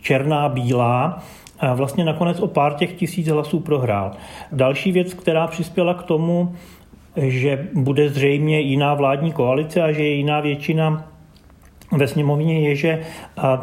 černá 0.00 0.48
bílá 0.48 1.22
a 1.58 1.74
vlastně 1.74 2.04
nakonec 2.04 2.40
o 2.40 2.46
pár 2.46 2.74
těch 2.74 2.92
tisíc 2.92 3.28
hlasů 3.28 3.60
prohrál. 3.60 4.12
Další 4.52 4.92
věc, 4.92 5.14
která 5.14 5.46
přispěla 5.46 5.94
k 5.94 6.02
tomu, 6.02 6.54
že 7.16 7.68
bude 7.74 8.08
zřejmě 8.08 8.60
jiná 8.60 8.94
vládní 8.94 9.32
koalice 9.32 9.82
a 9.82 9.92
že 9.92 10.02
je 10.02 10.14
jiná 10.14 10.40
většina 10.40 11.08
ve 11.92 12.08
sněmovně 12.08 12.68
je, 12.68 12.76
že 12.76 13.02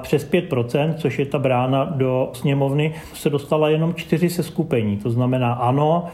přes 0.02 0.32
5%, 0.32 0.94
což 0.94 1.20
je 1.20 1.26
ta 1.26 1.40
brána 1.40 1.84
do 1.84 2.30
sněmovny, 2.34 2.94
se 3.14 3.30
dostala 3.30 3.70
jenom 3.70 3.94
čtyři 3.94 4.30
se 4.30 4.44
skupení. 4.44 4.98
To 4.98 5.10
znamená 5.10 5.54
ano, 5.54 6.06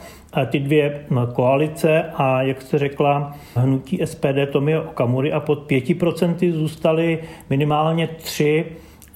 ty 0.49 0.59
dvě 0.59 1.05
koalice 1.33 2.03
a, 2.15 2.41
jak 2.41 2.61
jste 2.61 2.79
řekla, 2.79 3.35
hnutí 3.55 3.99
SPD 4.05 4.51
Tomio 4.51 4.81
Okamury 4.81 5.31
a 5.31 5.39
pod 5.39 5.71
5% 5.71 6.51
zůstaly 6.51 7.19
minimálně 7.49 8.07
tři 8.07 8.65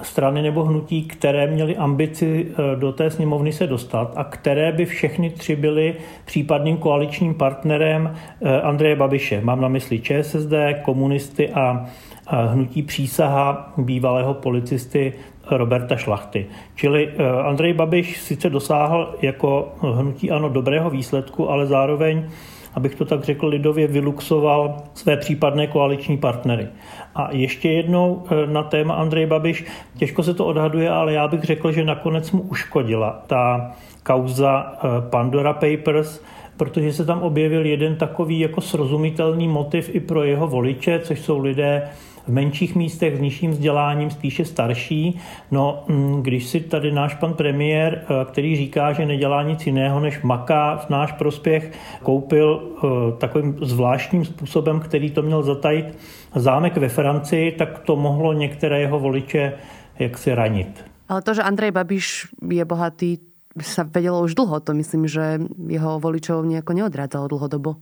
strany 0.06 0.42
nebo 0.42 0.64
hnutí, 0.64 1.04
které 1.04 1.48
měly 1.48 1.78
ambici 1.78 2.48
eh, 2.52 2.76
do 2.76 2.92
té 2.92 3.10
sněmovny 3.10 3.54
se 3.54 3.68
dostat 3.68 4.14
a 4.16 4.24
které 4.24 4.72
by 4.72 4.86
všechny 4.86 5.30
tři 5.30 5.56
byly 5.56 5.96
případným 6.26 6.78
koaličním 6.78 7.34
partnerem 7.34 8.16
eh, 8.42 8.62
Andreje 8.62 8.96
Babiše. 8.96 9.42
Mám 9.44 9.62
na 9.62 9.68
mysli 9.68 10.00
ČSSD, 10.00 10.54
komunisty 10.82 11.50
a 11.50 11.86
hnutí 12.28 12.84
přísaha 12.84 13.74
bývalého 13.78 14.34
policisty 14.34 15.14
Roberta 15.52 15.96
Šlachty. 15.96 16.46
Čili 16.76 17.10
eh, 17.10 17.42
Andrej 17.42 17.74
Babiš 17.74 18.22
sice 18.22 18.50
dosáhl 18.50 19.16
jako 19.22 19.74
hnutí 19.80 20.32
ano 20.32 20.50
dobrého 20.50 20.90
výsledku, 20.90 21.50
ale 21.50 21.66
zároveň 21.66 22.30
abych 22.76 22.96
to 22.96 23.06
tak 23.06 23.24
řekl 23.24 23.48
lidově, 23.48 23.88
vyluxoval 23.88 24.78
své 24.94 25.18
případné 25.18 25.68
koaliční 25.68 26.18
partnery. 26.18 26.68
A 27.16 27.30
ještě 27.32 27.72
jednou 27.72 28.24
eh, 28.26 28.48
na 28.48 28.64
téma 28.64 28.94
Andrej 28.94 29.26
Babiš, 29.26 29.66
těžko 29.98 30.24
se 30.24 30.34
to 30.34 30.46
odhaduje, 30.46 30.90
ale 30.90 31.14
já 31.14 31.28
bych 31.28 31.44
řekl, 31.44 31.72
že 31.72 31.86
nakonec 31.86 32.32
mu 32.32 32.42
uškodila 32.42 33.24
ta 33.28 33.72
kauza 34.04 34.74
eh, 34.76 35.10
Pandora 35.10 35.54
Papers, 35.54 36.22
protože 36.58 36.94
se 36.94 37.06
tam 37.06 37.22
objevil 37.22 37.66
jeden 37.66 37.96
takový 37.96 38.40
jako 38.40 38.62
srozumitelný 38.62 39.48
motiv 39.48 39.96
i 39.96 40.00
pro 40.00 40.24
jeho 40.24 40.48
voliče, 40.48 41.00
což 41.00 41.20
jsou 41.20 41.40
lidé, 41.40 41.90
v 42.28 42.32
menších 42.32 42.76
místech 42.76 43.18
s 43.18 43.20
nižším 43.20 43.52
vzděláním 43.52 44.10
spíše 44.10 44.46
starší. 44.46 45.20
No, 45.52 45.84
mm, 45.88 46.22
když 46.22 46.48
si 46.48 46.60
tady 46.60 46.92
náš 46.92 47.16
pan 47.16 47.34
premiér, 47.34 48.02
eh, 48.04 48.26
který 48.26 48.56
říká, 48.56 48.94
že 48.94 49.06
nedělá 49.06 49.44
nic 49.44 49.66
jiného, 49.66 50.00
než 50.00 50.22
maká 50.22 50.78
v 50.78 50.90
náš 50.90 51.12
prospěch, 51.12 51.72
koupil 52.04 52.62
eh, 52.62 52.88
takovým 53.18 53.58
zvláštním 53.62 54.26
způsobem, 54.26 54.80
který 54.80 55.12
to 55.12 55.22
měl 55.22 55.44
zatajit 55.44 55.98
zámek 56.36 56.78
ve 56.78 56.90
Francii, 56.90 57.52
tak 57.52 57.80
to 57.80 57.96
mohlo 57.96 58.34
některé 58.34 58.82
jeho 58.82 59.00
voliče 59.00 59.54
jaksi 60.00 60.36
ranit. 60.36 60.86
Ale 61.10 61.22
to, 61.22 61.34
že 61.34 61.44
Andrej 61.44 61.72
Babiš 61.72 62.28
je 62.42 62.66
bohatý, 62.66 63.20
sa 63.62 63.86
vedelo 63.86 64.26
už 64.26 64.34
dlho. 64.34 64.58
To 64.66 64.74
myslím, 64.74 65.06
že 65.06 65.38
jeho 65.70 66.02
voličov 66.02 66.42
nejako 66.42 66.74
neodrádzalo 66.74 67.28
dlhodobo. 67.30 67.78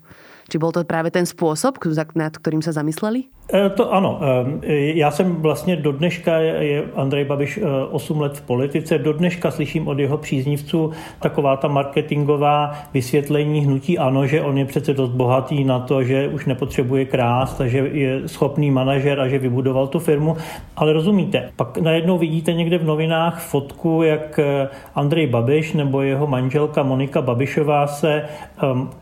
Či 0.52 0.58
bol 0.58 0.72
to 0.72 0.84
právě 0.84 1.12
ten 1.12 1.26
způsob, 1.26 1.78
nad 2.16 2.38
kterým 2.38 2.62
se 2.62 2.72
zamysleli? 2.72 3.24
E, 3.54 3.70
to 3.70 3.94
ano. 3.94 4.20
E, 4.62 4.98
já 4.98 5.12
jsem 5.12 5.36
vlastně 5.36 5.76
do 5.76 5.92
dneška, 5.92 6.38
je 6.38 6.84
Andrej 6.96 7.26
Babiš 7.26 7.60
8 7.92 8.18
e, 8.18 8.22
let 8.22 8.38
v 8.38 8.42
politice, 8.42 8.98
do 8.98 9.14
dneška 9.14 9.52
slyším 9.52 9.88
od 9.88 10.00
jeho 10.00 10.18
příznivců 10.18 10.92
taková 11.20 11.58
ta 11.58 11.68
marketingová 11.68 12.72
vysvětlení 12.94 13.60
hnutí 13.60 13.98
ano, 13.98 14.28
že 14.28 14.42
on 14.42 14.58
je 14.58 14.66
přece 14.66 14.94
dost 14.94 15.10
bohatý 15.10 15.64
na 15.64 15.80
to, 15.80 16.04
že 16.04 16.28
už 16.28 16.46
nepotřebuje 16.46 17.06
krást 17.06 17.62
a 17.62 17.68
že 17.68 17.78
je 17.78 18.28
schopný 18.28 18.72
manažer 18.72 19.20
a 19.20 19.28
že 19.28 19.40
vybudoval 19.40 19.88
tu 19.88 20.00
firmu. 20.00 20.38
Ale 20.76 20.94
rozumíte, 20.94 21.50
pak 21.56 21.78
najednou 21.78 22.18
vidíte 22.18 22.54
někde 22.54 22.78
v 22.78 22.86
novinách 22.86 23.42
fotku, 23.42 24.04
jak 24.04 24.40
Andrej 24.96 25.28
Babiš 25.28 25.74
nebo 25.74 26.02
jeho 26.02 26.28
manželka 26.28 26.84
Monika 26.84 27.22
Babišová 27.22 27.88
se 27.88 28.24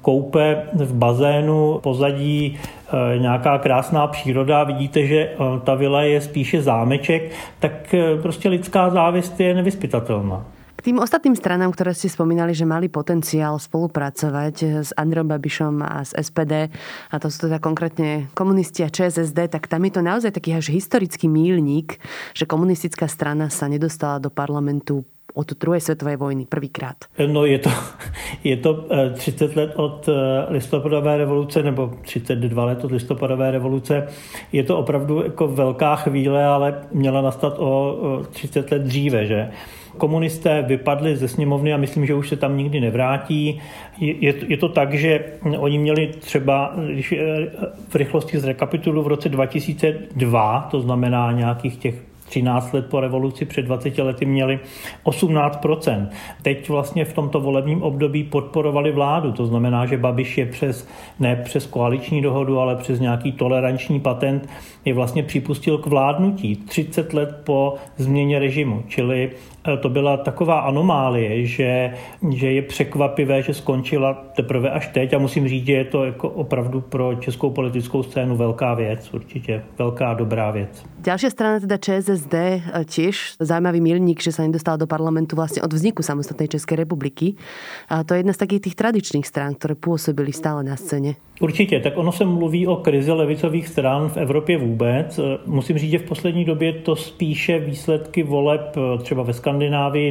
koupe 0.01 0.63
v 0.73 0.93
bazénu 0.93 1.38
pozadí 1.83 2.59
Eh, 2.89 3.19
nějaká 3.19 3.57
krásná 3.57 4.07
příroda, 4.07 4.63
vidíte, 4.63 5.07
že 5.07 5.15
eh, 5.15 5.37
ta 5.63 5.75
vila 5.75 6.01
je 6.01 6.21
spíše 6.21 6.61
zámeček, 6.61 7.31
tak 7.59 7.93
eh, 7.93 8.17
prostě 8.21 8.49
lidská 8.49 8.89
závist 8.89 9.39
je 9.39 9.53
nevyspytatelná. 9.53 10.45
K 10.75 10.81
tým 10.81 10.99
ostatným 10.99 11.35
stranám, 11.35 11.75
ktoré 11.75 11.91
ste 11.91 12.07
spomínali, 12.07 12.55
že 12.55 12.63
mali 12.63 12.87
potenciál 12.87 13.59
spolupracovať 13.59 14.55
s 14.79 14.89
Androm 14.95 15.27
Babišom 15.27 15.83
a 15.83 16.07
s 16.07 16.15
SPD, 16.15 16.71
a 17.11 17.15
to 17.19 17.27
sú 17.27 17.51
teda 17.51 17.59
konkrétne 17.59 18.31
komunisti 18.31 18.87
a 18.87 18.89
ČSSD, 18.89 19.51
tak 19.51 19.67
tam 19.67 19.83
je 19.83 19.91
to 19.91 20.01
naozaj 20.01 20.31
taký 20.31 20.55
až 20.55 20.71
historický 20.71 21.27
mílnik, 21.27 21.99
že 22.31 22.47
komunistická 22.47 23.11
strana 23.11 23.51
sa 23.51 23.67
nedostala 23.67 24.23
do 24.23 24.31
parlamentu 24.31 25.03
od 25.39 25.53
druhé 25.53 25.79
světové 25.79 26.17
vojny 26.17 26.45
prvýkrát? 26.45 26.95
No 27.27 27.45
je 27.45 27.59
to, 27.59 27.69
je 28.43 28.57
to 28.57 28.85
30 29.13 29.51
eh, 29.51 29.59
let 29.59 29.73
od 29.75 30.09
eh, 30.09 30.53
listopadové 30.53 31.17
revoluce 31.17 31.63
nebo 31.63 31.91
32 32.01 32.65
let 32.65 32.83
od 32.83 32.91
listopadové 32.91 33.51
revoluce. 33.51 34.07
Je 34.51 34.63
to 34.63 34.77
opravdu 34.77 35.23
jako 35.23 35.47
velká 35.47 35.95
chvíle, 35.95 36.45
ale 36.45 36.75
měla 36.91 37.21
nastat 37.21 37.55
o 37.59 38.23
30 38.31 38.71
let 38.71 38.81
dříve, 38.81 39.25
že? 39.25 39.49
Komunisté 39.97 40.61
vypadli 40.61 41.15
ze 41.15 41.27
sněmovny 41.27 41.73
a 41.73 41.77
myslím, 41.77 42.05
že 42.05 42.13
už 42.13 42.29
se 42.29 42.35
tam 42.35 42.57
nikdy 42.57 42.79
nevrátí. 42.79 43.61
Je, 43.99 44.33
je 44.47 44.57
to 44.57 44.69
tak, 44.69 44.93
že 44.93 45.25
oni 45.57 45.77
měli 45.77 46.07
třeba, 46.07 46.73
když 46.85 47.13
v 47.89 47.95
rychlosti 47.95 48.39
zrekapitulu 48.39 49.03
v 49.03 49.07
roce 49.07 49.29
2002, 49.29 50.67
to 50.71 50.81
znamená 50.81 51.31
nějakých 51.31 51.77
těch 51.77 52.08
13 52.29 52.73
let 52.73 52.85
po 52.89 52.99
revoluci 52.99 53.45
před 53.45 53.61
20 53.61 53.97
lety 53.97 54.25
měli 54.25 54.59
18% 55.05 56.07
Teď 56.41 56.69
vlastně 56.69 57.05
v 57.05 57.13
tomto 57.13 57.39
volebním 57.39 57.83
období 57.83 58.23
podporovali 58.23 58.91
vládu, 58.91 59.31
to 59.31 59.45
znamená, 59.45 59.85
že 59.85 59.97
Babiš 59.97 60.37
je 60.37 60.45
přes, 60.45 60.87
ne 61.19 61.35
přes 61.35 61.65
koaliční 61.65 62.21
dohodu, 62.21 62.59
ale 62.59 62.75
přes 62.75 62.99
nějaký 62.99 63.31
toleranční 63.31 63.99
patent 63.99 64.49
je 64.85 64.93
vlastně 64.93 65.23
připustil 65.23 65.77
k 65.77 65.85
vládnutí 65.85 66.55
30 66.55 67.13
let 67.13 67.41
po 67.43 67.75
změně 67.97 68.39
režimu, 68.39 68.83
čili 68.87 69.31
to 69.77 69.89
byla 69.89 70.17
taková 70.17 70.59
anomálie, 70.59 71.45
že, 71.45 71.93
že 72.29 72.51
je 72.51 72.61
překvapivé, 72.61 73.41
že 73.41 73.53
skončila 73.53 74.13
teprve 74.35 74.69
až 74.69 74.87
teď 74.87 75.13
a 75.13 75.17
musím 75.17 75.47
říct, 75.47 75.65
že 75.65 75.73
je 75.73 75.85
to 75.85 76.05
jako 76.05 76.29
opravdu 76.29 76.81
pro 76.81 77.15
českou 77.15 77.49
politickou 77.49 78.03
scénu 78.03 78.35
velká 78.35 78.73
věc, 78.73 79.13
určitě 79.13 79.63
velká 79.77 80.13
dobrá 80.13 80.51
věc. 80.51 80.83
Ďalšia 80.99 81.29
strana 81.31 81.59
teda 81.59 81.77
ČSSD 81.77 82.33
eh, 82.35 82.59
tiež 82.83 83.39
zaujímavý 83.39 83.79
milník, 83.81 84.19
že 84.19 84.35
sa 84.35 84.43
nedostal 84.43 84.75
do 84.75 84.83
parlamentu 84.83 85.39
vlastne 85.39 85.63
od 85.63 85.71
vzniku 85.71 86.03
samostatnej 86.03 86.51
Českej 86.51 86.83
republiky. 86.83 87.39
A 87.87 88.03
to 88.03 88.13
je 88.13 88.19
jedna 88.19 88.35
z 88.35 88.43
takých 88.43 88.61
tých 88.67 88.75
tradičných 88.75 89.23
strán, 89.23 89.55
ktoré 89.55 89.79
pôsobili 89.79 90.35
stále 90.35 90.63
na 90.63 90.75
scéně. 90.75 91.15
Určitě, 91.39 91.79
tak 91.79 91.97
ono 91.97 92.11
se 92.11 92.25
mluví 92.25 92.67
o 92.67 92.75
krizi 92.75 93.11
levicových 93.11 93.67
stran 93.67 94.09
v 94.09 94.17
Evropě 94.17 94.57
vůbec. 94.57 95.19
Musím 95.45 95.77
říct, 95.77 95.91
že 95.91 95.97
v 95.97 96.07
poslední 96.07 96.45
době 96.45 96.73
to 96.73 96.95
spíše 96.95 97.59
výsledky 97.59 98.23
voleb 98.23 98.75
třeba 99.01 99.23
ve 99.23 99.33
Skandinávii 99.33 99.58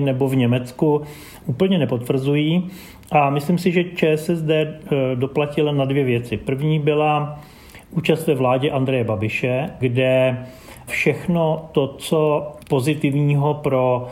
nebo 0.00 0.28
v 0.28 0.36
Německu 0.36 1.02
úplně 1.46 1.78
nepotvrzují. 1.78 2.70
A 3.12 3.30
myslím 3.30 3.58
si, 3.58 3.72
že 3.72 3.84
ČSSD 3.84 4.50
eh, 4.50 4.76
doplatila 5.14 5.72
na 5.72 5.84
dvě 5.84 6.04
věci. 6.04 6.36
První 6.36 6.78
byla 6.78 7.40
účast 7.90 8.26
ve 8.26 8.34
vládě 8.34 8.70
Andreje 8.70 9.04
Babiše, 9.04 9.70
kde 9.78 10.38
všechno 10.86 11.68
to, 11.72 11.88
co 11.88 12.52
pozitivního 12.68 13.54
pro 13.54 14.08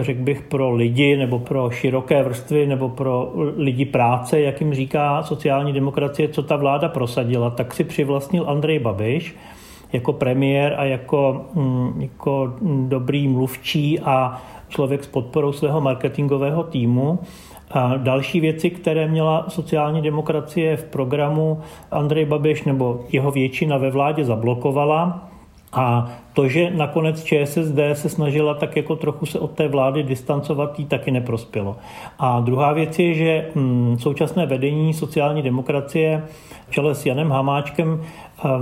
řekl 0.00 0.22
bych, 0.22 0.42
pro 0.42 0.74
lidi 0.74 1.16
nebo 1.16 1.38
pro 1.38 1.70
široké 1.70 2.22
vrstvy 2.22 2.66
nebo 2.66 2.88
pro 2.88 3.32
lidi 3.56 3.84
práce, 3.84 4.40
jak 4.40 4.60
jim 4.60 4.74
říká 4.74 5.22
sociální 5.22 5.72
demokracie, 5.72 6.28
co 6.28 6.42
ta 6.42 6.56
vláda 6.56 6.88
prosadila, 6.88 7.50
tak 7.50 7.74
si 7.74 7.84
přivlastnil 7.84 8.44
Andrej 8.48 8.78
Babiš 8.78 9.36
jako 9.92 10.12
premiér 10.12 10.74
a 10.78 10.84
jako, 10.84 11.44
mm, 11.54 12.02
jako 12.02 12.54
dobrý 12.88 13.28
mluvčí 13.28 14.00
a 14.00 14.42
člověk 14.68 15.04
s 15.04 15.06
podporou 15.06 15.52
svého 15.52 15.80
marketingového 15.80 16.62
týmu. 16.62 17.18
A 17.70 17.96
další 17.96 18.40
věci, 18.40 18.70
které 18.70 19.08
měla 19.08 19.44
sociální 19.48 20.02
demokracie 20.02 20.76
v 20.76 20.84
programu 20.84 21.60
Andrej 21.90 22.24
Babiš 22.24 22.64
nebo 22.64 23.00
jeho 23.12 23.30
většina 23.30 23.76
ve 23.76 23.90
vládě 23.90 24.24
zablokovala, 24.24 25.28
a 25.72 26.08
to, 26.32 26.48
že 26.48 26.70
nakonec 26.70 27.24
ČSSD 27.24 27.78
se 27.92 28.08
snažila 28.08 28.54
tak 28.54 28.76
jako 28.76 28.96
trochu 28.96 29.26
se 29.26 29.38
od 29.38 29.50
té 29.50 29.68
vlády 29.68 30.02
distancovat, 30.02 30.78
jí 30.78 30.84
taky 30.84 31.10
neprospělo. 31.10 31.76
A 32.18 32.40
druhá 32.40 32.72
věc 32.72 32.98
je, 32.98 33.14
že 33.14 33.46
hm, 33.54 33.96
současné 33.98 34.46
vedení 34.46 34.94
sociální 34.94 35.42
demokracie 35.42 36.24
čele 36.70 36.94
s 36.94 37.06
Janem 37.06 37.30
Hamáčkem 37.30 38.02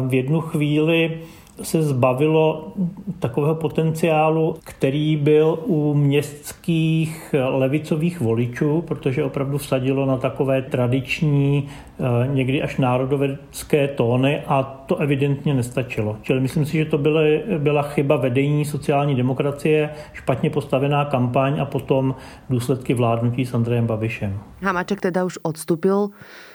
v 0.07 0.15
jednu 0.15 0.41
chvíli 0.41 1.21
se 1.63 1.83
zbavilo 1.83 2.73
takového 3.19 3.55
potenciálu, 3.55 4.57
který 4.65 5.17
byl 5.17 5.59
u 5.67 5.95
městských 5.95 7.35
levicových 7.49 8.21
voličů, 8.21 8.83
protože 8.83 9.25
opravdu 9.25 9.59
vsadilo 9.59 10.07
na 10.07 10.17
takové 10.17 10.63
tradiční, 10.63 11.69
eh, 11.69 12.03
někdy 12.35 12.63
až 12.63 12.77
národovecké 12.77 13.89
tóny 13.89 14.43
a 14.47 14.63
to 14.63 14.97
evidentně 14.97 15.55
nestačilo. 15.55 16.17
Čili 16.23 16.41
myslím 16.41 16.67
si, 16.67 16.77
že 16.77 16.85
to 16.85 16.99
byly, 16.99 17.43
byla 17.59 17.83
chyba 17.83 18.17
vedení 18.17 18.65
sociální 18.65 19.15
demokracie, 19.15 19.91
špatně 20.13 20.51
postavená 20.51 21.05
kampaň 21.05 21.61
a 21.61 21.65
potom 21.65 22.15
důsledky 22.51 22.95
vládnutí 22.95 23.47
s 23.47 23.55
Andrejem 23.55 23.87
Babišem. 23.87 24.39
Hamáček 24.63 25.01
teda 25.01 25.25
už 25.25 25.39
odstúpil. 25.43 26.09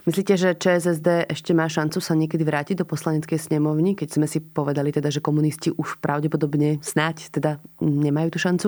Myslíte, 0.08 0.40
že 0.40 0.56
ČSSD 0.56 1.28
ešte 1.28 1.52
má 1.52 1.68
šancu 1.68 2.00
sa 2.00 2.16
niekedy 2.16 2.44
vrátiť 2.48 2.84
do 2.84 2.86
poslaneckej 2.88 3.36
snemovny, 3.36 4.00
keď 4.00 4.10
sme 4.16 4.28
si 4.32 4.40
povedali 4.40 4.96
teda, 4.96 5.12
že 5.12 5.20
komunisti 5.20 5.76
už 5.76 6.00
pravdepodobne 6.00 6.80
snáď 6.80 7.28
teda 7.32 7.60
nemajú 7.84 8.32
tú 8.32 8.40
šancu? 8.40 8.68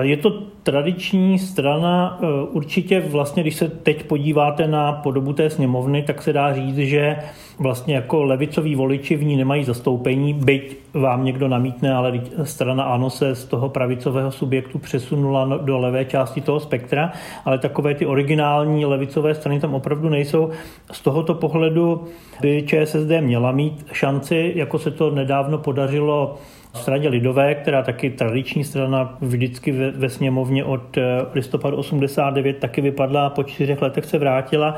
Je 0.00 0.16
to 0.16 0.30
tradiční 0.62 1.38
strana. 1.38 2.20
Určitě 2.50 3.00
vlastně, 3.00 3.42
když 3.42 3.56
se 3.56 3.68
teď 3.68 4.02
podíváte 4.02 4.66
na 4.66 4.92
podobu 4.92 5.32
té 5.32 5.50
sněmovny, 5.50 6.02
tak 6.02 6.22
se 6.22 6.32
dá 6.32 6.54
říct, 6.54 6.76
že 6.76 7.16
vlastně 7.58 7.94
jako 7.94 8.22
levicoví 8.22 8.74
voliči 8.74 9.16
v 9.16 9.24
ní 9.24 9.36
nemají 9.36 9.64
zastoupení, 9.64 10.34
byť 10.34 10.76
vám 10.94 11.24
někdo 11.24 11.48
namítne, 11.48 11.94
ale 11.94 12.20
strana 12.42 12.84
ANO 12.84 13.10
se 13.10 13.34
z 13.34 13.44
toho 13.44 13.68
pravicového 13.68 14.32
subjektu 14.32 14.78
přesunula 14.78 15.44
no, 15.44 15.58
do 15.58 15.78
levé 15.78 16.04
části 16.04 16.40
toho 16.40 16.60
spektra, 16.60 17.12
ale 17.44 17.58
takové 17.58 17.94
ty 17.94 18.06
originální 18.06 18.84
levicové 18.84 19.34
strany 19.34 19.60
tam 19.60 19.74
opravdu 19.74 20.08
nejsou. 20.08 20.50
Z 20.92 21.00
tohoto 21.00 21.34
pohledu 21.34 22.04
by 22.40 22.64
ČSSD 22.66 23.10
měla 23.20 23.52
mít 23.52 23.86
šanci, 23.92 24.52
jako 24.56 24.78
se 24.78 24.90
to 24.90 25.10
nedávno 25.10 25.58
podařilo 25.58 26.36
straně 26.76 27.08
Lidové, 27.08 27.54
která 27.54 27.82
taky 27.82 28.10
tradiční 28.10 28.64
strana 28.64 29.16
vždycky 29.20 29.72
ve, 29.72 29.90
ve 29.90 30.08
sněmovně 30.08 30.64
od 30.64 30.98
eh, 30.98 31.02
listopadu 31.34 31.76
89 31.76 32.58
taky 32.58 32.80
vypadla, 32.80 33.30
po 33.30 33.42
čtyřech 33.42 33.82
letech 33.82 34.04
se 34.04 34.18
vrátila, 34.18 34.76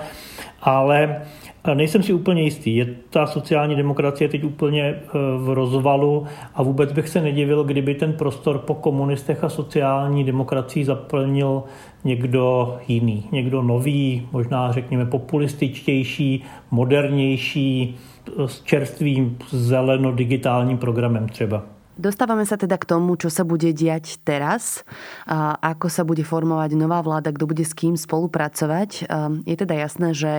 ale 0.62 1.22
Nejsem 1.74 2.02
si 2.02 2.12
úplně 2.12 2.42
jistý. 2.42 2.76
Je 2.76 2.86
ta 3.10 3.26
sociální 3.26 3.76
demokracie 3.76 4.28
teď 4.28 4.44
úplně 4.44 4.82
eh, 4.84 5.00
v 5.38 5.52
rozvalu 5.54 6.26
a 6.54 6.62
vůbec 6.62 6.92
bych 6.92 7.08
se 7.08 7.20
nedivil, 7.20 7.64
kdyby 7.64 7.94
ten 7.94 8.12
prostor 8.12 8.58
po 8.58 8.74
komunistech 8.74 9.44
a 9.44 9.48
sociální 9.48 10.24
demokracii 10.24 10.84
zaplnil 10.84 11.62
někdo 12.04 12.76
jiný, 12.88 13.24
někdo 13.32 13.62
nový, 13.62 14.28
možná 14.32 14.72
řekněme 14.72 15.06
populističtější, 15.06 16.44
modernější, 16.70 17.96
s 18.46 18.62
čerstvým 18.62 19.38
zeleno-digitálním 19.50 20.78
programem 20.78 21.28
třeba. 21.28 21.77
Dostávame 21.98 22.46
sa 22.46 22.54
teda 22.54 22.78
k 22.78 22.86
tomu, 22.86 23.18
čo 23.18 23.26
sa 23.26 23.42
bude 23.42 23.74
diať 23.74 24.22
teraz, 24.22 24.86
ako 25.58 25.90
sa 25.90 26.06
bude 26.06 26.22
formovať 26.22 26.78
nová 26.78 27.02
vláda, 27.02 27.34
kto 27.34 27.50
bude 27.50 27.66
s 27.66 27.74
kým 27.74 27.98
spolupracovať. 27.98 29.10
Je 29.42 29.56
teda 29.58 29.74
jasné, 29.74 30.14
že 30.14 30.32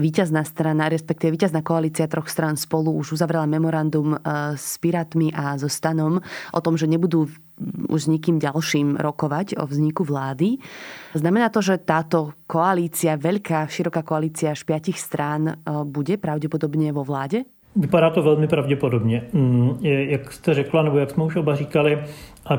víťazná 0.00 0.48
strana, 0.48 0.88
respektíve 0.88 1.36
víťazná 1.36 1.60
koalícia 1.60 2.08
troch 2.08 2.32
strán 2.32 2.56
spolu 2.56 2.96
už 2.96 3.20
uzavrela 3.20 3.44
memorandum 3.44 4.16
s 4.56 4.80
Pirátmi 4.80 5.28
a 5.36 5.60
so 5.60 5.68
Stanom 5.68 6.24
o 6.56 6.60
tom, 6.64 6.80
že 6.80 6.88
nebudú 6.88 7.28
už 7.92 8.00
s 8.00 8.10
nikým 8.10 8.40
ďalším 8.40 8.96
rokovať 8.96 9.60
o 9.60 9.68
vzniku 9.68 10.08
vlády. 10.08 10.56
Znamená 11.12 11.52
to, 11.52 11.60
že 11.60 11.84
táto 11.84 12.32
koalícia, 12.48 13.20
veľká, 13.20 13.68
široká 13.68 14.00
koalícia 14.00 14.56
až 14.56 14.64
piatich 14.64 14.96
strán 14.96 15.60
bude 15.84 16.16
pravdepodobne 16.16 16.90
vo 16.96 17.04
vláde? 17.04 17.44
Vypadá 17.76 18.10
to 18.10 18.22
velmi 18.22 18.48
pravděpodobně. 18.48 19.22
Mm, 19.32 19.78
jak 19.82 20.32
jste 20.32 20.54
řekla, 20.54 20.82
nebo 20.82 20.98
jak 20.98 21.10
jsme 21.10 21.24
už 21.24 21.36
oba 21.36 21.56
říkali, 21.56 21.98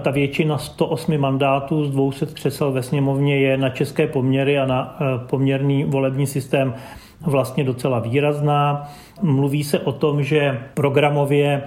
ta 0.02 0.12
většina 0.12 0.58
108 0.58 1.18
mandátů 1.18 1.86
z 1.86 1.92
200 1.92 2.26
křesel 2.26 2.72
ve 2.72 2.84
sněmovně 2.84 3.40
je 3.40 3.58
na 3.58 3.70
české 3.70 4.08
poměry 4.08 4.60
a 4.60 4.66
na 4.66 4.98
e, 5.02 5.28
poměrný 5.28 5.84
volební 5.84 6.28
systém 6.28 6.74
vlastně 7.22 7.64
docela 7.64 8.00
výrazná. 8.00 8.90
Mluví 9.22 9.64
se 9.64 9.80
o 9.80 9.92
tom, 9.92 10.24
že 10.24 10.60
programově 10.74 11.64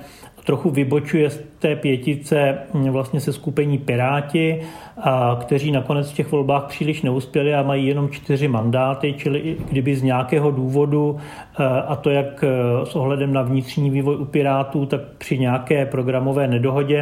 trochu 0.49 0.71
vybočuje 0.71 1.31
z 1.31 1.45
té 1.59 1.77
pětice 1.77 2.59
mm, 2.75 2.91
vlastně 2.91 3.21
se 3.21 3.33
skupení 3.33 3.79
Piráti, 3.79 4.61
a 5.01 5.37
kteří 5.41 5.73
nakonec 5.73 6.11
v 6.11 6.15
těch 6.15 6.33
volbách 6.33 6.65
příliš 6.65 7.03
neuspěli 7.03 7.55
a 7.55 7.63
mají 7.63 7.87
jenom 7.87 8.09
čtyři 8.09 8.49
mandáty, 8.49 9.15
čili 9.19 9.57
kdyby 9.71 9.97
z 9.97 10.03
nějakého 10.03 10.51
důvodu, 10.51 11.17
e, 11.59 11.65
a 11.65 11.97
to 11.97 12.11
jak 12.11 12.45
e, 12.45 12.49
s 12.87 12.97
ohledem 12.97 13.33
na 13.33 13.43
vnitřní 13.43 13.91
vývoj 13.91 14.17
u 14.17 14.25
Pirátů, 14.25 14.87
tak 14.87 15.01
při 15.19 15.39
nějaké 15.39 15.87
programové 15.87 16.49
nedohodě, 16.49 16.99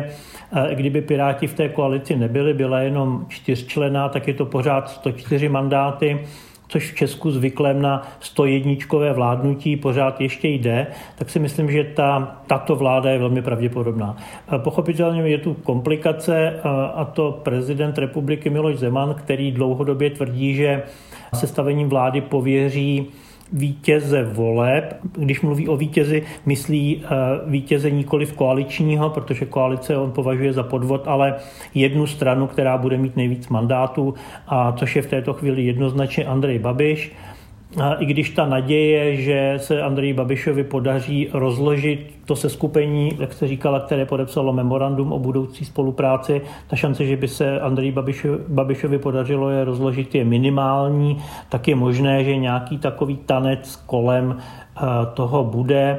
e, 0.52 0.74
kdyby 0.74 1.00
Piráti 1.00 1.46
v 1.46 1.54
té 1.54 1.68
koalici 1.68 2.16
nebyli, 2.16 2.54
byla 2.54 2.80
jenom 2.80 3.26
čtyřčlená, 3.28 4.08
tak 4.08 4.28
je 4.28 4.34
to 4.34 4.46
pořád 4.46 4.88
104 4.90 5.48
mandáty 5.48 6.18
což 6.68 6.92
v 6.92 6.96
Česku 6.96 7.30
zvyklém 7.30 7.82
na 7.82 8.08
101 8.20 8.74
vládnutí 9.12 9.76
pořád 9.76 10.20
ještě 10.20 10.48
jde, 10.48 10.86
tak 11.18 11.30
si 11.30 11.38
myslím, 11.38 11.70
že 11.70 11.84
ta, 11.84 12.40
tato 12.46 12.76
vláda 12.76 13.10
je 13.10 13.18
velmi 13.18 13.42
pravděpodobná. 13.42 14.16
Pochopitelně 14.58 15.22
je 15.22 15.38
tu 15.38 15.54
komplikace 15.54 16.60
a 16.94 17.04
to 17.04 17.40
prezident 17.42 17.98
republiky 17.98 18.50
Miloš 18.50 18.78
Zeman, 18.78 19.14
který 19.14 19.52
dlouhodobě 19.52 20.10
tvrdí, 20.10 20.54
že 20.54 20.82
sestavením 21.34 21.88
vlády 21.88 22.20
pověří 22.20 23.06
vítěze 23.52 24.24
voleb. 24.24 24.96
Když 25.12 25.40
mluví 25.40 25.68
o 25.68 25.76
vítězi, 25.76 26.22
myslí 26.46 27.02
eh, 27.04 27.08
vítěze 27.46 27.90
nikoli 27.90 28.26
v 28.26 28.32
koaličního, 28.32 29.10
protože 29.10 29.46
koalice 29.46 29.96
on 29.96 30.12
považuje 30.12 30.52
za 30.52 30.62
podvod, 30.62 31.08
ale 31.08 31.34
jednu 31.74 32.06
stranu, 32.06 32.46
která 32.46 32.78
bude 32.78 32.98
mít 32.98 33.16
nejvíc 33.16 33.48
mandátů, 33.48 34.14
a 34.46 34.72
což 34.72 34.96
je 34.96 35.02
v 35.02 35.10
této 35.10 35.32
chvíli 35.32 35.62
jednoznačně 35.62 36.24
Andrej 36.24 36.58
Babiš. 36.58 37.12
I 37.98 38.06
když 38.06 38.30
ta 38.30 38.46
naděje, 38.46 39.16
že 39.16 39.54
se 39.56 39.82
Andreji 39.82 40.12
Babišovi 40.12 40.64
podaří 40.64 41.28
rozložit 41.32 42.14
to 42.24 42.36
seskupení, 42.36 43.12
jak 43.18 43.32
se 43.32 43.48
říkala, 43.48 43.80
které 43.80 44.06
podepsalo 44.06 44.52
memorandum 44.52 45.12
o 45.12 45.18
budoucí 45.18 45.64
spolupráci, 45.64 46.42
ta 46.66 46.76
šance, 46.76 47.04
že 47.04 47.16
by 47.16 47.28
se 47.28 47.60
Andreji 47.60 47.92
Babišovi, 47.92 48.38
Babišovi 48.48 48.98
podařilo 48.98 49.50
je 49.50 49.64
rozložit, 49.64 50.14
je 50.14 50.24
minimální, 50.24 51.18
tak 51.48 51.68
je 51.68 51.74
možné, 51.74 52.24
že 52.24 52.36
nějaký 52.36 52.78
takový 52.78 53.16
tanec 53.16 53.76
kolem 53.76 54.36
eh, 54.38 54.80
toho 55.14 55.44
bude, 55.44 55.98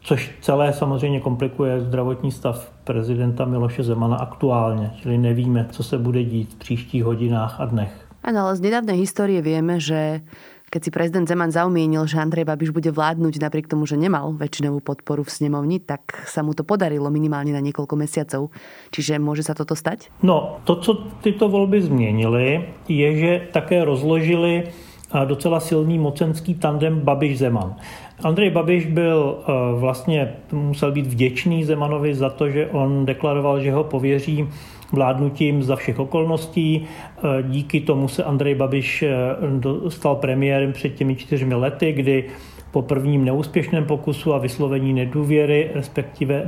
což 0.00 0.30
celé 0.40 0.72
samozřejmě 0.72 1.20
komplikuje 1.20 1.80
zdravotní 1.80 2.32
stav 2.32 2.72
prezidenta 2.84 3.44
Miloše 3.44 3.82
Zemana 3.82 4.16
aktuálně, 4.16 4.90
čili 5.02 5.18
nevíme, 5.18 5.66
co 5.70 5.82
se 5.82 5.98
bude 5.98 6.24
dít 6.24 6.52
v 6.52 6.56
příštích 6.56 7.04
hodinách 7.04 7.60
a 7.60 7.64
dnech. 7.64 8.08
Ano, 8.22 8.40
ale 8.40 8.56
z 8.56 8.60
nedávné 8.60 8.92
historie 8.92 9.42
víme, 9.42 9.80
že 9.80 10.20
keď 10.68 10.80
si 10.84 10.90
prezident 10.92 11.24
Zeman 11.24 11.48
zaumienil, 11.48 12.04
že 12.04 12.20
Andrej 12.20 12.44
Babiš 12.44 12.76
bude 12.76 12.92
vládnuť 12.92 13.40
napriek 13.40 13.68
tomu, 13.68 13.88
že 13.88 13.96
nemal 13.96 14.36
väčšinovú 14.36 14.84
podporu 14.84 15.24
v 15.24 15.32
snemovni, 15.32 15.80
tak 15.80 16.28
sa 16.28 16.44
mu 16.44 16.52
to 16.52 16.64
podarilo 16.64 17.08
minimálne 17.08 17.56
na 17.56 17.64
niekoľko 17.64 17.94
mesiacov. 17.96 18.52
Čiže 18.92 19.16
môže 19.16 19.40
sa 19.40 19.56
toto 19.56 19.72
stať? 19.72 20.12
No, 20.20 20.60
to, 20.68 20.76
co 20.80 20.92
tyto 21.24 21.48
volby 21.48 21.80
změnily, 21.80 22.68
je, 22.84 23.08
že 23.16 23.32
také 23.52 23.80
rozložili 23.84 24.68
docela 25.08 25.56
silný 25.56 25.96
mocenský 25.96 26.60
tandem 26.60 27.00
Babiš-Zeman. 27.00 27.80
Andrej 28.24 28.50
Babiš 28.50 28.86
byl 28.86 29.38
vlastně, 29.78 30.34
musel 30.52 30.92
být 30.92 31.06
vděčný 31.06 31.64
Zemanovi 31.64 32.14
za 32.14 32.30
to, 32.30 32.50
že 32.50 32.66
on 32.66 33.06
deklaroval, 33.06 33.60
že 33.60 33.72
ho 33.72 33.84
pověří 33.84 34.48
vládnutím 34.92 35.62
za 35.62 35.76
všech 35.76 35.98
okolností. 35.98 36.86
E, 36.86 37.42
díky 37.42 37.80
tomu 37.80 38.08
se 38.08 38.24
Andrej 38.24 38.54
Babiš 38.54 39.02
e, 39.02 39.16
stal 39.88 40.16
premiérem 40.16 40.72
před 40.72 40.88
těmi 40.88 41.16
čtyřmi 41.16 41.54
lety, 41.54 41.92
kdy 41.92 42.24
po 42.78 42.82
prvním 42.82 43.24
neúspěšném 43.24 43.84
pokusu 43.84 44.34
a 44.34 44.38
vyslovení 44.38 44.92
nedůvěry, 44.92 45.70
respektive 45.74 46.44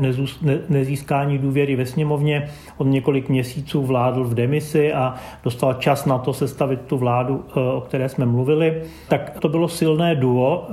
nezískání 0.69 1.39
důvěry 1.39 1.77
ve 1.77 1.87
sněmovně, 1.87 2.49
on 2.77 2.91
několik 2.91 3.29
měsíců 3.29 3.83
vládl 3.83 4.25
v 4.25 4.35
demisi 4.35 4.93
a 4.93 5.15
dostal 5.45 5.75
čas 5.75 6.07
na 6.07 6.19
to 6.19 6.33
sestavit 6.33 6.81
tu 6.81 6.99
vládu, 6.99 7.45
e, 7.57 7.61
o 7.61 7.81
které 7.81 8.09
jsme 8.09 8.27
mluvili. 8.27 8.83
Tak 9.09 9.41
to 9.41 9.49
bylo 9.49 9.69
silné 9.69 10.15
duo, 10.15 10.69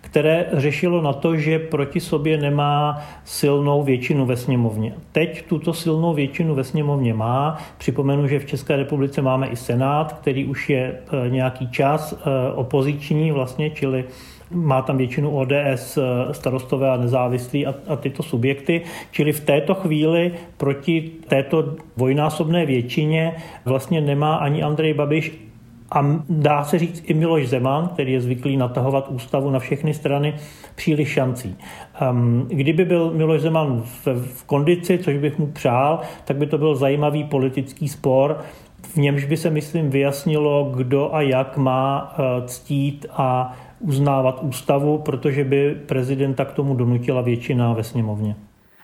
které 0.00 0.46
řešilo 0.52 1.02
na 1.02 1.12
to, 1.12 1.36
že 1.36 1.58
proti 1.58 2.00
sobě 2.00 2.38
nemá 2.38 2.98
silnou 3.24 3.82
většinu 3.82 4.26
ve 4.26 4.36
sněmovně. 4.36 4.94
Teď 5.12 5.46
tuto 5.48 5.74
silnou 5.74 6.14
většinu 6.14 6.54
ve 6.54 6.64
sněmovně 6.64 7.14
má. 7.14 7.58
Připomenu, 7.78 8.28
že 8.28 8.38
v 8.38 8.46
České 8.46 8.76
republice 8.76 9.22
máme 9.22 9.46
i 9.46 9.56
Senát, 9.56 10.12
který 10.12 10.46
už 10.46 10.70
je 10.70 10.82
e, 10.82 11.30
nějaký 11.30 11.70
čas 11.70 12.12
e, 12.12 12.52
opoziční 12.52 13.32
vlastně, 13.32 13.70
čili 13.70 14.04
má 14.50 14.82
tam 14.82 14.96
většinu 14.96 15.30
ODS, 15.30 15.98
e, 15.98 16.34
starostové 16.34 16.90
a 16.90 16.96
nezávislí 16.96 17.66
a, 17.66 17.74
a 17.88 17.96
tyto 17.96 18.22
subjekty. 18.22 18.82
Čili 19.10 19.32
v 19.32 19.40
této 19.40 19.74
chvíli 19.74 20.32
proti 20.56 21.10
této 21.28 21.74
dvojnásobné 21.96 22.66
většině 22.66 23.32
vlastně 23.64 24.00
nemá 24.00 24.36
ani 24.36 24.62
Andrej 24.62 24.94
Babiš, 24.94 25.48
a 25.92 26.22
dá 26.28 26.64
se 26.64 26.78
říct 26.78 27.02
i 27.06 27.14
Miloš 27.14 27.48
Zeman, 27.48 27.88
který 27.88 28.12
je 28.12 28.20
zvyklý 28.20 28.56
natahovat 28.56 29.08
ústavu 29.08 29.50
na 29.50 29.58
všechny 29.58 29.94
strany, 29.94 30.34
příliš 30.74 31.08
šancí. 31.08 31.56
Um, 32.10 32.46
kdyby 32.48 32.84
byl 32.84 33.12
Miloš 33.14 33.40
Zeman 33.40 33.82
v, 33.82 34.06
v 34.06 34.44
kondici, 34.44 34.98
což 34.98 35.16
bych 35.16 35.38
mu 35.38 35.46
přál, 35.46 36.00
tak 36.24 36.36
by 36.36 36.46
to 36.46 36.58
byl 36.58 36.74
zajímavý 36.74 37.24
politický 37.24 37.88
spor, 37.88 38.38
v 38.82 38.96
němž 38.96 39.24
by 39.24 39.36
se, 39.36 39.50
myslím, 39.50 39.90
vyjasnilo, 39.90 40.72
kdo 40.76 41.14
a 41.14 41.22
jak 41.22 41.56
má 41.56 42.14
uh, 42.18 42.46
ctít 42.46 43.06
a 43.12 43.56
uznávat 43.80 44.42
ústavu, 44.42 44.98
protože 44.98 45.44
by 45.44 45.74
prezidenta 45.86 46.44
k 46.44 46.52
tomu 46.52 46.74
donutila 46.74 47.22
většina 47.22 47.72
ve 47.72 47.84
sněmovně. 47.84 48.36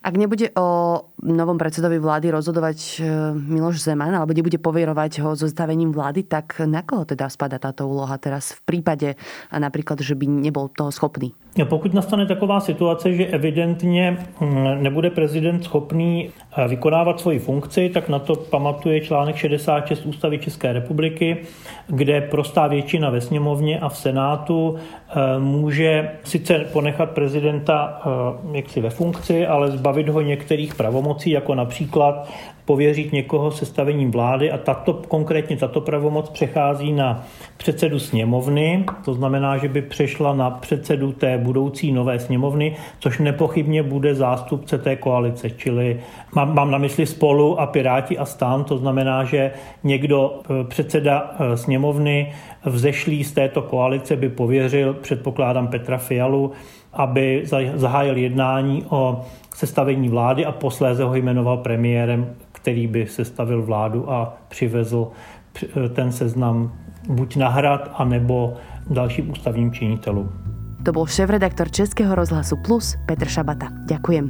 Ak 0.04 0.20
nebude 0.20 0.52
o 0.52 1.00
novom 1.24 1.56
predsedovi 1.56 1.96
vlády 1.96 2.28
rozhodovať 2.28 3.00
e, 3.00 3.08
Miloš 3.32 3.88
Zeman, 3.88 4.12
alebo 4.12 4.36
nebude 4.36 4.60
poverovať 4.60 5.24
ho 5.24 5.32
so 5.32 5.48
stavením 5.48 5.96
vlády, 5.96 6.28
tak 6.28 6.60
na 6.68 6.84
koho 6.84 7.08
teda 7.08 7.32
spada 7.32 7.56
táto 7.56 7.88
úloha 7.88 8.20
teraz 8.20 8.52
v 8.52 8.60
prípade 8.68 9.16
napríklad, 9.48 10.04
že 10.04 10.12
by 10.12 10.28
nebol 10.28 10.68
toho 10.68 10.92
schopný? 10.92 11.32
Pokud 11.64 11.94
nastane 11.94 12.26
taková 12.26 12.60
situace, 12.60 13.12
že 13.12 13.26
evidentně 13.26 14.18
mm, 14.40 14.82
nebude 14.82 15.10
prezident 15.10 15.64
schopný 15.64 16.30
e, 16.56 16.68
vykonávat 16.68 17.20
svoji 17.20 17.38
funkci, 17.38 17.88
tak 17.88 18.08
na 18.08 18.18
to 18.18 18.34
pamatuje 18.36 19.00
článek 19.00 19.36
66 19.36 20.06
Ústavy 20.06 20.38
České 20.38 20.72
republiky, 20.72 21.36
kde 21.86 22.20
prostá 22.20 22.66
většina 22.66 23.10
ve 23.10 23.20
sněmovně 23.20 23.80
a 23.80 23.88
v 23.88 23.96
Senátu 23.96 24.76
e, 24.76 25.38
může 25.38 26.10
sice 26.24 26.58
ponechat 26.72 27.10
prezidenta 27.10 28.00
jaksi 28.52 28.80
ve 28.80 28.90
funkci, 28.90 29.46
ale 29.46 29.70
zbavit 29.70 29.94
zbavit 29.94 30.08
ho 30.08 30.20
některých 30.20 30.74
pravomocí, 30.74 31.30
jako 31.30 31.54
například 31.54 32.28
pověřit 32.64 33.12
někoho 33.12 33.50
sestavením 33.50 34.10
vlády 34.10 34.50
a 34.50 34.58
tato, 34.58 34.92
konkrétně 35.08 35.56
tato 35.56 35.80
pravomoc 35.80 36.28
přechází 36.28 36.92
na 36.92 37.24
předsedu 37.56 37.98
sněmovny, 37.98 38.84
to 39.04 39.14
znamená, 39.14 39.58
že 39.58 39.68
by 39.68 39.82
přešla 39.82 40.34
na 40.34 40.50
předsedu 40.50 41.12
té 41.12 41.38
budoucí 41.44 41.92
nové 41.92 42.18
sněmovny, 42.18 42.76
což 42.98 43.18
nepochybně 43.18 43.82
bude 43.82 44.14
zástupce 44.14 44.78
té 44.78 44.96
koalice, 44.96 45.50
čili 45.50 46.00
mám, 46.34 46.54
mám 46.54 46.70
na 46.70 46.78
mysli 46.78 47.06
spolu 47.06 47.60
a 47.60 47.66
Piráti 47.66 48.18
a 48.18 48.24
stan, 48.24 48.64
to 48.64 48.78
znamená, 48.78 49.24
že 49.24 49.50
někdo, 49.84 50.40
eh, 50.44 50.64
předseda 50.64 51.34
eh, 51.38 51.56
sněmovny 51.56 52.32
vzešlý 52.64 53.24
z 53.24 53.32
této 53.32 53.62
koalice 53.62 54.16
by 54.16 54.28
pověřil, 54.28 54.94
předpokládám 54.94 55.68
Petra 55.68 55.98
Fialu, 55.98 56.52
aby 56.92 57.42
zahájil 57.74 58.16
jednání 58.16 58.84
o 58.88 59.20
sestavení 59.54 60.08
vlády 60.08 60.46
a 60.46 60.52
posléze 60.52 61.04
ho 61.04 61.14
jmenoval 61.14 61.56
premiérem, 61.56 62.34
který 62.52 62.86
by 62.86 63.06
sestavil 63.06 63.62
vládu 63.62 64.10
a 64.10 64.36
přivezl 64.48 65.08
ten 65.92 66.12
seznam 66.12 66.72
buď 67.08 67.36
na 67.36 67.48
hrad, 67.48 67.90
anebo 67.94 68.54
dalším 68.90 69.30
ústavním 69.30 69.72
činitelům. 69.72 70.43
To 70.84 70.92
bol 70.92 71.08
šéf-redaktor 71.08 71.72
Českého 71.72 72.12
rozhlasu 72.12 72.60
Plus 72.60 73.00
Petr 73.08 73.24
Šabata. 73.24 73.72
Ďakujem. 73.88 74.28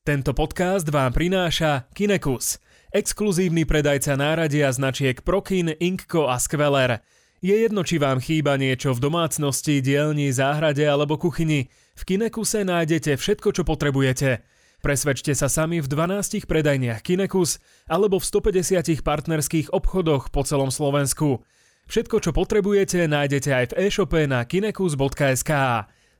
Tento 0.00 0.32
podcast 0.32 0.88
vám 0.88 1.12
prináša 1.12 1.92
Kinekus, 1.92 2.56
exkluzívny 2.88 3.68
predajca 3.68 4.16
náradia 4.16 4.72
značiek 4.72 5.20
Prokin, 5.20 5.76
Inkko 5.76 6.32
a 6.32 6.40
Skveler. 6.40 7.04
Je 7.44 7.52
jedno, 7.52 7.84
či 7.84 8.00
vám 8.00 8.16
chýba 8.16 8.56
niečo 8.56 8.96
v 8.96 9.04
domácnosti, 9.04 9.84
dielni, 9.84 10.32
záhrade 10.32 10.88
alebo 10.88 11.20
kuchyni. 11.20 11.68
V 11.92 12.02
Kinekuse 12.08 12.64
nájdete 12.64 13.20
všetko, 13.20 13.52
čo 13.52 13.68
potrebujete. 13.68 14.40
Presvedčte 14.80 15.36
sa 15.36 15.52
sami 15.52 15.84
v 15.84 15.88
12 15.88 16.48
predajniach 16.48 17.04
Kinekus 17.04 17.60
alebo 17.84 18.16
v 18.16 18.24
150 18.24 19.04
partnerských 19.04 19.68
obchodoch 19.68 20.32
po 20.32 20.48
celom 20.48 20.72
Slovensku. 20.72 21.44
Všetko, 21.84 22.16
čo 22.24 22.30
potrebujete, 22.32 23.04
nájdete 23.04 23.50
aj 23.52 23.64
v 23.70 23.76
e-shope 23.88 24.24
na 24.24 24.40
kinekus.sk. 24.48 25.52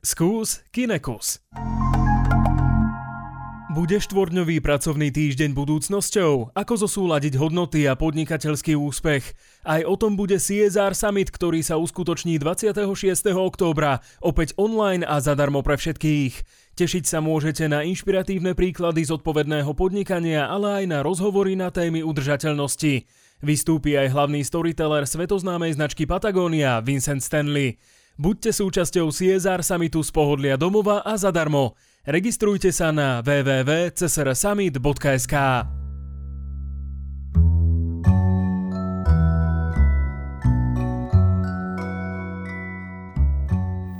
Skús 0.05 0.61
Kinekus. 0.69 1.41
Bude 3.75 3.99
štvorňový 3.99 4.63
pracovný 4.63 5.11
týždeň 5.11 5.51
budúcnosťou? 5.51 6.55
Ako 6.55 6.73
zosúladiť 6.79 7.35
hodnoty 7.35 7.83
a 7.89 7.99
podnikateľský 7.99 8.71
úspech? 8.71 9.35
Aj 9.67 9.83
o 9.83 9.99
tom 9.99 10.15
bude 10.15 10.39
CSR 10.39 10.95
Summit, 10.95 11.27
ktorý 11.27 11.59
sa 11.59 11.75
uskutoční 11.75 12.39
26. 12.39 13.35
októbra, 13.35 13.99
opäť 14.23 14.55
online 14.55 15.03
a 15.03 15.19
zadarmo 15.19 15.59
pre 15.59 15.75
všetkých. 15.75 16.33
Tešiť 16.79 17.03
sa 17.03 17.19
môžete 17.19 17.67
na 17.67 17.83
inšpiratívne 17.83 18.55
príklady 18.55 19.03
zodpovedného 19.03 19.75
podnikania, 19.75 20.47
ale 20.47 20.79
aj 20.79 20.95
na 20.95 20.99
rozhovory 21.03 21.59
na 21.59 21.67
témy 21.67 21.99
udržateľnosti. 21.99 23.24
Vystúpi 23.43 23.99
aj 23.99 24.15
hlavný 24.15 24.39
storyteller 24.43 25.03
svetoznámej 25.03 25.75
značky 25.75 26.07
Patagonia, 26.07 26.79
Vincent 26.79 27.19
Stanley. 27.19 27.75
Buďte 28.15 28.55
súčasťou 28.55 29.11
CSR 29.11 29.59
Summitu 29.59 29.99
z 29.99 30.07
pohodlia 30.15 30.55
domova 30.55 31.03
a 31.03 31.19
zadarmo. 31.19 31.75
Registrujte 32.07 32.71
sa 32.71 32.95
na 32.95 33.19
www.csrsummit.sk. 33.19 35.35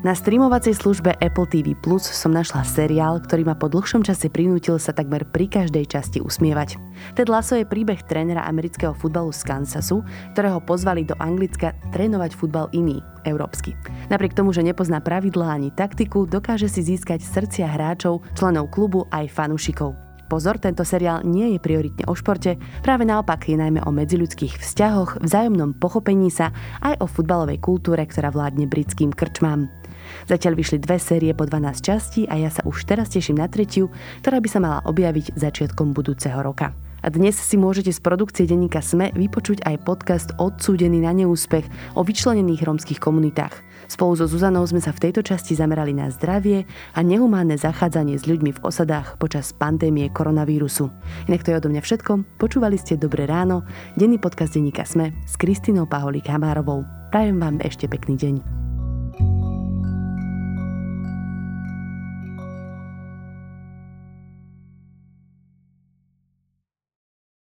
Na 0.05 0.13
streamovacej 0.13 0.77
službe 0.77 1.17
Apple 1.17 1.49
TV 1.49 1.73
Plus 1.73 2.05
som 2.05 2.29
našla 2.29 2.61
seriál, 2.61 3.17
ktorý 3.25 3.41
ma 3.49 3.57
po 3.57 3.65
dlhšom 3.65 4.05
čase 4.05 4.29
prinútil 4.29 4.77
sa 4.77 4.93
takmer 4.93 5.25
pri 5.25 5.49
každej 5.49 5.81
časti 5.89 6.21
usmievať. 6.21 6.77
Ted 7.17 7.25
Lasso 7.25 7.57
je 7.57 7.65
príbeh 7.65 8.05
trénera 8.05 8.45
amerického 8.45 8.93
futbalu 8.93 9.33
z 9.33 9.41
Kansasu, 9.41 10.05
ktorého 10.37 10.61
pozvali 10.61 11.09
do 11.09 11.17
Anglicka 11.17 11.73
trénovať 11.89 12.37
futbal 12.37 12.69
iný, 12.77 13.01
európsky. 13.25 13.73
Napriek 14.13 14.37
tomu, 14.37 14.53
že 14.53 14.61
nepozná 14.61 15.01
pravidlá 15.01 15.57
ani 15.57 15.73
taktiku, 15.73 16.29
dokáže 16.29 16.69
si 16.69 16.85
získať 16.85 17.25
srdcia 17.25 17.65
hráčov, 17.65 18.21
členov 18.37 18.69
klubu 18.69 19.09
aj 19.09 19.25
fanúšikov. 19.33 19.97
Pozor, 20.29 20.61
tento 20.61 20.85
seriál 20.85 21.25
nie 21.25 21.57
je 21.57 21.59
prioritne 21.61 22.05
o 22.05 22.13
športe, 22.13 22.61
práve 22.85 23.09
naopak 23.09 23.45
je 23.45 23.57
najmä 23.57 23.81
o 23.85 23.93
medziľudských 23.93 24.57
vzťahoch, 24.57 25.21
vzájomnom 25.21 25.77
pochopení 25.77 26.29
sa 26.29 26.53
aj 26.81 27.01
o 27.01 27.09
futbalovej 27.09 27.57
kultúre, 27.57 28.05
ktorá 28.05 28.29
vládne 28.29 28.69
britským 28.69 29.09
krčmám. 29.09 29.65
Zatiaľ 30.25 30.57
vyšli 30.57 30.77
dve 30.81 30.97
série 30.97 31.31
po 31.35 31.45
12 31.45 31.81
častí 31.81 32.21
a 32.25 32.39
ja 32.39 32.49
sa 32.49 32.65
už 32.65 32.87
teraz 32.89 33.13
teším 33.13 33.41
na 33.41 33.47
tretiu, 33.47 33.91
ktorá 34.25 34.41
by 34.41 34.49
sa 34.49 34.59
mala 34.59 34.79
objaviť 34.85 35.37
začiatkom 35.37 35.93
budúceho 35.93 36.41
roka. 36.41 36.73
A 37.05 37.13
dnes 37.13 37.37
si 37.37 37.53
môžete 37.53 37.93
z 37.93 38.01
produkcie 38.01 38.49
denníka 38.49 38.81
SME 38.81 39.13
vypočuť 39.13 39.61
aj 39.61 39.85
podcast 39.85 40.33
Odsúdený 40.41 41.05
na 41.05 41.13
neúspech 41.13 41.93
o 41.93 42.01
vyčlenených 42.01 42.65
rómskych 42.65 42.97
komunitách. 42.97 43.61
Spolu 43.85 44.17
so 44.17 44.25
Zuzanou 44.25 44.65
sme 44.65 44.81
sa 44.81 44.89
v 44.89 45.05
tejto 45.05 45.21
časti 45.21 45.53
zamerali 45.53 45.93
na 45.93 46.09
zdravie 46.09 46.65
a 46.97 46.99
nehumánne 47.05 47.61
zachádzanie 47.61 48.17
s 48.17 48.25
ľuďmi 48.25 48.57
v 48.57 48.63
osadách 48.65 49.21
počas 49.21 49.53
pandémie 49.53 50.09
koronavírusu. 50.09 50.89
Inak 51.29 51.45
to 51.45 51.53
je 51.53 51.61
odo 51.61 51.69
mňa 51.69 51.85
všetko. 51.85 52.41
Počúvali 52.41 52.81
ste 52.81 52.97
Dobré 52.97 53.29
ráno, 53.29 53.61
denný 53.93 54.17
podcast 54.17 54.57
denníka 54.57 54.81
SME 54.81 55.13
s 55.29 55.37
Kristinou 55.37 55.85
Paholík 55.85 56.25
Hamárovou. 56.25 56.81
Prajem 57.13 57.37
vám 57.37 57.61
ešte 57.61 57.85
pekný 57.85 58.17
deň. 58.17 58.64